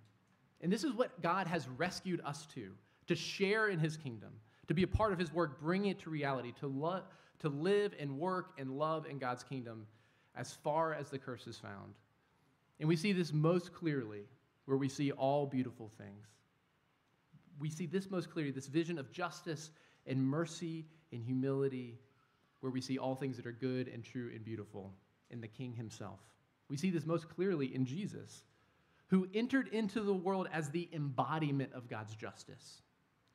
And 0.60 0.72
this 0.72 0.82
is 0.82 0.92
what 0.92 1.22
God 1.22 1.46
has 1.46 1.68
rescued 1.68 2.20
us 2.24 2.48
to, 2.56 2.72
to 3.06 3.14
share 3.14 3.68
in 3.68 3.78
his 3.78 3.96
kingdom 3.96 4.30
to 4.66 4.74
be 4.74 4.82
a 4.82 4.88
part 4.88 5.12
of 5.12 5.20
his 5.20 5.32
work, 5.32 5.60
bring 5.60 5.86
it 5.86 6.00
to 6.00 6.10
reality, 6.10 6.52
to, 6.58 6.66
lo- 6.66 7.02
to 7.38 7.48
live 7.48 7.94
and 7.96 8.18
work 8.18 8.54
and 8.58 8.72
love 8.76 9.06
in 9.06 9.20
God's 9.20 9.44
kingdom 9.44 9.86
as 10.34 10.54
far 10.64 10.94
as 10.94 11.10
the 11.10 11.18
curse 11.18 11.46
is 11.46 11.58
found. 11.58 11.94
And 12.80 12.88
we 12.88 12.96
see 12.96 13.12
this 13.12 13.32
most 13.32 13.72
clearly 13.72 14.24
where 14.64 14.76
we 14.76 14.88
see 14.88 15.12
all 15.12 15.46
beautiful 15.46 15.92
things. 15.96 16.26
We 17.60 17.70
see 17.70 17.86
this 17.86 18.10
most 18.10 18.30
clearly, 18.30 18.50
this 18.50 18.66
vision 18.66 18.98
of 18.98 19.12
justice 19.12 19.70
and 20.06 20.20
mercy 20.20 20.86
and 21.12 21.22
humility, 21.22 21.98
where 22.60 22.72
we 22.72 22.80
see 22.80 22.98
all 22.98 23.14
things 23.14 23.36
that 23.36 23.46
are 23.46 23.52
good 23.52 23.86
and 23.86 24.02
true 24.02 24.30
and 24.34 24.44
beautiful 24.44 24.92
in 25.30 25.40
the 25.40 25.48
King 25.48 25.72
himself. 25.72 26.18
We 26.68 26.76
see 26.76 26.90
this 26.90 27.06
most 27.06 27.28
clearly 27.28 27.72
in 27.74 27.84
Jesus, 27.84 28.42
who 29.08 29.28
entered 29.34 29.68
into 29.68 30.00
the 30.00 30.14
world 30.14 30.48
as 30.52 30.70
the 30.70 30.88
embodiment 30.92 31.72
of 31.74 31.88
God's 31.88 32.16
justice 32.16 32.82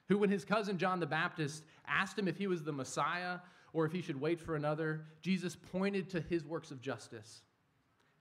who, 0.07 0.17
when 0.17 0.29
his 0.29 0.45
cousin 0.45 0.77
John 0.77 0.99
the 0.99 1.05
Baptist 1.05 1.63
asked 1.87 2.17
him 2.17 2.27
if 2.27 2.37
he 2.37 2.47
was 2.47 2.63
the 2.63 2.71
Messiah 2.71 3.39
or 3.73 3.85
if 3.85 3.91
he 3.91 4.01
should 4.01 4.19
wait 4.19 4.39
for 4.39 4.55
another, 4.55 5.05
Jesus 5.21 5.55
pointed 5.55 6.09
to 6.11 6.21
his 6.21 6.45
works 6.45 6.71
of 6.71 6.81
justice 6.81 7.41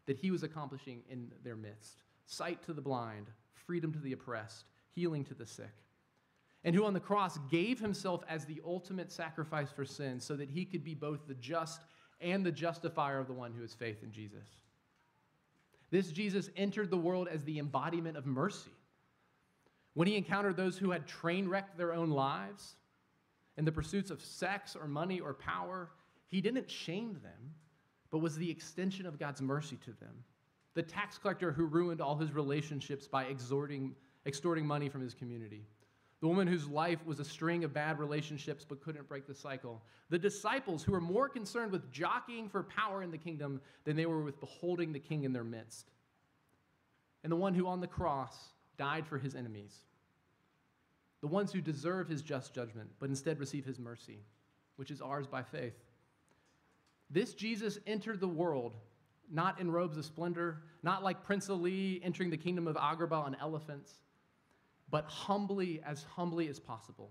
that 0.06 0.18
he 0.18 0.30
was 0.30 0.42
accomplishing 0.42 1.02
in 1.08 1.30
their 1.42 1.56
midst 1.56 2.02
sight 2.26 2.62
to 2.62 2.72
the 2.72 2.80
blind, 2.80 3.26
freedom 3.52 3.92
to 3.92 3.98
the 3.98 4.12
oppressed, 4.12 4.64
healing 4.94 5.24
to 5.24 5.34
the 5.34 5.46
sick. 5.46 5.83
And 6.64 6.74
who 6.74 6.84
on 6.84 6.94
the 6.94 7.00
cross 7.00 7.38
gave 7.50 7.78
himself 7.78 8.22
as 8.28 8.46
the 8.46 8.60
ultimate 8.64 9.12
sacrifice 9.12 9.70
for 9.70 9.84
sin 9.84 10.18
so 10.18 10.34
that 10.36 10.48
he 10.48 10.64
could 10.64 10.82
be 10.82 10.94
both 10.94 11.26
the 11.28 11.34
just 11.34 11.82
and 12.20 12.44
the 12.44 12.52
justifier 12.52 13.18
of 13.18 13.26
the 13.26 13.34
one 13.34 13.52
who 13.52 13.60
has 13.60 13.74
faith 13.74 14.02
in 14.02 14.10
Jesus. 14.10 14.48
This 15.90 16.10
Jesus 16.10 16.48
entered 16.56 16.90
the 16.90 16.96
world 16.96 17.28
as 17.30 17.44
the 17.44 17.58
embodiment 17.58 18.16
of 18.16 18.24
mercy 18.24 18.72
when 19.94 20.08
he 20.08 20.16
encountered 20.16 20.56
those 20.56 20.76
who 20.76 20.90
had 20.90 21.06
train 21.06 21.48
wrecked 21.48 21.78
their 21.78 21.94
own 21.94 22.10
lives 22.10 22.74
in 23.56 23.64
the 23.64 23.72
pursuits 23.72 24.10
of 24.10 24.20
sex 24.22 24.76
or 24.76 24.88
money 24.88 25.20
or 25.20 25.32
power, 25.32 25.90
he 26.26 26.40
didn't 26.40 26.68
shame 26.68 27.14
them, 27.22 27.54
but 28.10 28.18
was 28.18 28.36
the 28.36 28.50
extension 28.50 29.06
of 29.06 29.18
God's 29.18 29.40
mercy 29.40 29.76
to 29.84 29.92
them. 30.00 30.24
The 30.74 30.82
tax 30.82 31.16
collector 31.16 31.52
who 31.52 31.66
ruined 31.66 32.00
all 32.00 32.16
his 32.16 32.32
relationships 32.32 33.06
by 33.06 33.26
extorting, 33.26 33.94
extorting 34.26 34.66
money 34.66 34.88
from 34.88 35.00
his 35.00 35.14
community. 35.14 35.64
The 36.24 36.28
woman 36.28 36.48
whose 36.48 36.66
life 36.66 37.04
was 37.04 37.20
a 37.20 37.24
string 37.24 37.64
of 37.64 37.74
bad 37.74 37.98
relationships 37.98 38.64
but 38.66 38.80
couldn't 38.80 39.06
break 39.06 39.26
the 39.26 39.34
cycle, 39.34 39.82
the 40.08 40.18
disciples 40.18 40.82
who 40.82 40.92
were 40.92 41.00
more 41.02 41.28
concerned 41.28 41.70
with 41.70 41.92
jockeying 41.92 42.48
for 42.48 42.62
power 42.62 43.02
in 43.02 43.10
the 43.10 43.18
kingdom 43.18 43.60
than 43.84 43.94
they 43.94 44.06
were 44.06 44.22
with 44.22 44.40
beholding 44.40 44.90
the 44.90 44.98
king 44.98 45.24
in 45.24 45.34
their 45.34 45.44
midst, 45.44 45.90
and 47.24 47.30
the 47.30 47.36
one 47.36 47.52
who 47.52 47.66
on 47.66 47.82
the 47.82 47.86
cross 47.86 48.54
died 48.78 49.06
for 49.06 49.18
his 49.18 49.34
enemies, 49.34 49.80
the 51.20 51.26
ones 51.26 51.52
who 51.52 51.60
deserve 51.60 52.08
his 52.08 52.22
just 52.22 52.54
judgment 52.54 52.88
but 52.98 53.10
instead 53.10 53.38
receive 53.38 53.66
his 53.66 53.78
mercy, 53.78 54.20
which 54.76 54.90
is 54.90 55.02
ours 55.02 55.26
by 55.26 55.42
faith. 55.42 55.76
This 57.10 57.34
Jesus 57.34 57.78
entered 57.86 58.20
the 58.20 58.26
world 58.26 58.76
not 59.30 59.60
in 59.60 59.70
robes 59.70 59.98
of 59.98 60.06
splendor, 60.06 60.62
not 60.82 61.02
like 61.02 61.22
Prince 61.22 61.50
Ali 61.50 62.00
entering 62.02 62.30
the 62.30 62.38
kingdom 62.38 62.66
of 62.66 62.76
Agrabah 62.76 63.26
on 63.26 63.36
elephants, 63.42 63.92
but 64.90 65.04
humbly, 65.06 65.80
as 65.84 66.04
humbly 66.04 66.48
as 66.48 66.58
possible, 66.58 67.10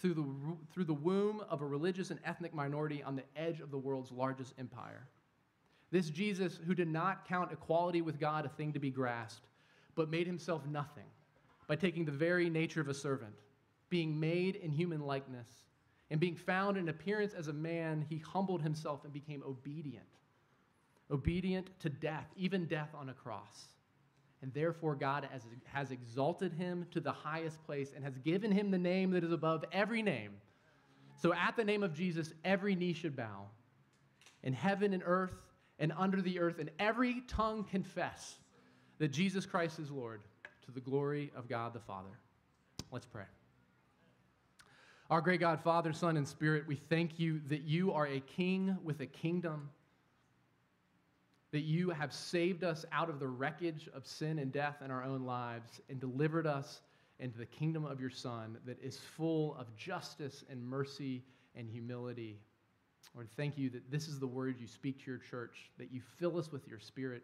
through 0.00 0.14
the, 0.14 0.26
through 0.72 0.84
the 0.84 0.94
womb 0.94 1.42
of 1.48 1.62
a 1.62 1.66
religious 1.66 2.10
and 2.10 2.20
ethnic 2.24 2.54
minority 2.54 3.02
on 3.02 3.16
the 3.16 3.24
edge 3.36 3.60
of 3.60 3.70
the 3.70 3.78
world's 3.78 4.10
largest 4.10 4.54
empire. 4.58 5.06
This 5.90 6.10
Jesus, 6.10 6.58
who 6.66 6.74
did 6.74 6.88
not 6.88 7.26
count 7.28 7.52
equality 7.52 8.02
with 8.02 8.18
God 8.18 8.44
a 8.44 8.48
thing 8.48 8.72
to 8.72 8.78
be 8.78 8.90
grasped, 8.90 9.46
but 9.94 10.10
made 10.10 10.26
himself 10.26 10.66
nothing 10.66 11.06
by 11.68 11.76
taking 11.76 12.04
the 12.04 12.12
very 12.12 12.50
nature 12.50 12.80
of 12.80 12.88
a 12.88 12.94
servant, 12.94 13.34
being 13.90 14.18
made 14.18 14.56
in 14.56 14.72
human 14.72 15.00
likeness, 15.00 15.48
and 16.10 16.20
being 16.20 16.36
found 16.36 16.76
in 16.76 16.88
appearance 16.88 17.32
as 17.32 17.48
a 17.48 17.52
man, 17.52 18.04
he 18.08 18.18
humbled 18.18 18.60
himself 18.60 19.04
and 19.04 19.12
became 19.12 19.42
obedient 19.46 20.04
obedient 21.10 21.68
to 21.80 21.88
death, 21.88 22.26
even 22.36 22.66
death 22.66 22.90
on 22.94 23.08
a 23.08 23.14
cross. 23.14 23.68
And 24.44 24.52
therefore, 24.52 24.94
God 24.94 25.26
has, 25.32 25.40
has 25.72 25.90
exalted 25.90 26.52
him 26.52 26.86
to 26.90 27.00
the 27.00 27.10
highest 27.10 27.64
place 27.64 27.94
and 27.96 28.04
has 28.04 28.18
given 28.18 28.52
him 28.52 28.70
the 28.70 28.76
name 28.76 29.12
that 29.12 29.24
is 29.24 29.32
above 29.32 29.64
every 29.72 30.02
name. 30.02 30.32
So, 31.16 31.32
at 31.32 31.56
the 31.56 31.64
name 31.64 31.82
of 31.82 31.94
Jesus, 31.94 32.34
every 32.44 32.74
knee 32.74 32.92
should 32.92 33.16
bow 33.16 33.46
in 34.42 34.52
heaven 34.52 34.92
and 34.92 35.02
earth 35.06 35.32
and 35.78 35.94
under 35.96 36.20
the 36.20 36.40
earth, 36.40 36.58
and 36.58 36.70
every 36.78 37.22
tongue 37.26 37.64
confess 37.64 38.36
that 38.98 39.08
Jesus 39.08 39.46
Christ 39.46 39.78
is 39.78 39.90
Lord 39.90 40.20
to 40.66 40.70
the 40.70 40.80
glory 40.80 41.32
of 41.34 41.48
God 41.48 41.72
the 41.72 41.80
Father. 41.80 42.18
Let's 42.92 43.06
pray. 43.06 43.24
Our 45.08 45.22
great 45.22 45.40
God, 45.40 45.58
Father, 45.64 45.94
Son, 45.94 46.18
and 46.18 46.28
Spirit, 46.28 46.64
we 46.68 46.76
thank 46.76 47.18
you 47.18 47.40
that 47.48 47.62
you 47.62 47.94
are 47.94 48.06
a 48.06 48.20
king 48.20 48.76
with 48.84 49.00
a 49.00 49.06
kingdom 49.06 49.70
that 51.54 51.62
you 51.62 51.90
have 51.90 52.12
saved 52.12 52.64
us 52.64 52.84
out 52.90 53.08
of 53.08 53.20
the 53.20 53.28
wreckage 53.28 53.88
of 53.94 54.04
sin 54.04 54.40
and 54.40 54.50
death 54.50 54.82
in 54.84 54.90
our 54.90 55.04
own 55.04 55.24
lives 55.24 55.80
and 55.88 56.00
delivered 56.00 56.48
us 56.48 56.80
into 57.20 57.38
the 57.38 57.46
kingdom 57.46 57.84
of 57.84 58.00
your 58.00 58.10
Son 58.10 58.58
that 58.66 58.76
is 58.82 58.98
full 58.98 59.54
of 59.54 59.68
justice 59.76 60.42
and 60.50 60.60
mercy 60.60 61.22
and 61.54 61.70
humility. 61.70 62.40
Lord, 63.14 63.28
thank 63.36 63.56
you 63.56 63.70
that 63.70 63.88
this 63.88 64.08
is 64.08 64.18
the 64.18 64.26
word 64.26 64.56
you 64.58 64.66
speak 64.66 64.98
to 65.04 65.10
your 65.12 65.20
church, 65.20 65.70
that 65.78 65.92
you 65.92 66.00
fill 66.18 66.38
us 66.38 66.50
with 66.50 66.66
your 66.66 66.80
spirit 66.80 67.22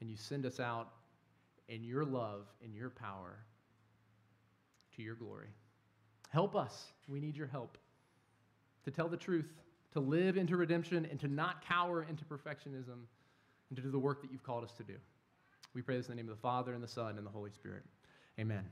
and 0.00 0.10
you 0.10 0.16
send 0.16 0.44
us 0.44 0.58
out 0.58 0.88
in 1.68 1.84
your 1.84 2.04
love 2.04 2.46
and 2.64 2.74
your 2.74 2.90
power 2.90 3.38
to 4.96 5.02
your 5.02 5.14
glory. 5.14 5.50
Help 6.30 6.56
us. 6.56 6.86
We 7.06 7.20
need 7.20 7.36
your 7.36 7.46
help 7.46 7.78
to 8.86 8.90
tell 8.90 9.06
the 9.06 9.16
truth, 9.16 9.52
to 9.92 10.00
live 10.00 10.36
into 10.36 10.56
redemption, 10.56 11.06
and 11.08 11.20
to 11.20 11.28
not 11.28 11.64
cower 11.64 12.02
into 12.02 12.24
perfectionism 12.24 13.04
and 13.70 13.76
to 13.76 13.82
do 13.82 13.90
the 13.90 13.98
work 13.98 14.22
that 14.22 14.32
you've 14.32 14.42
called 14.42 14.64
us 14.64 14.72
to 14.72 14.82
do. 14.82 14.94
We 15.74 15.82
pray 15.82 15.96
this 15.96 16.06
in 16.06 16.12
the 16.12 16.16
name 16.16 16.30
of 16.30 16.36
the 16.36 16.42
Father, 16.42 16.74
and 16.74 16.82
the 16.82 16.88
Son, 16.88 17.18
and 17.18 17.26
the 17.26 17.30
Holy 17.30 17.50
Spirit. 17.50 17.82
Amen. 18.38 18.64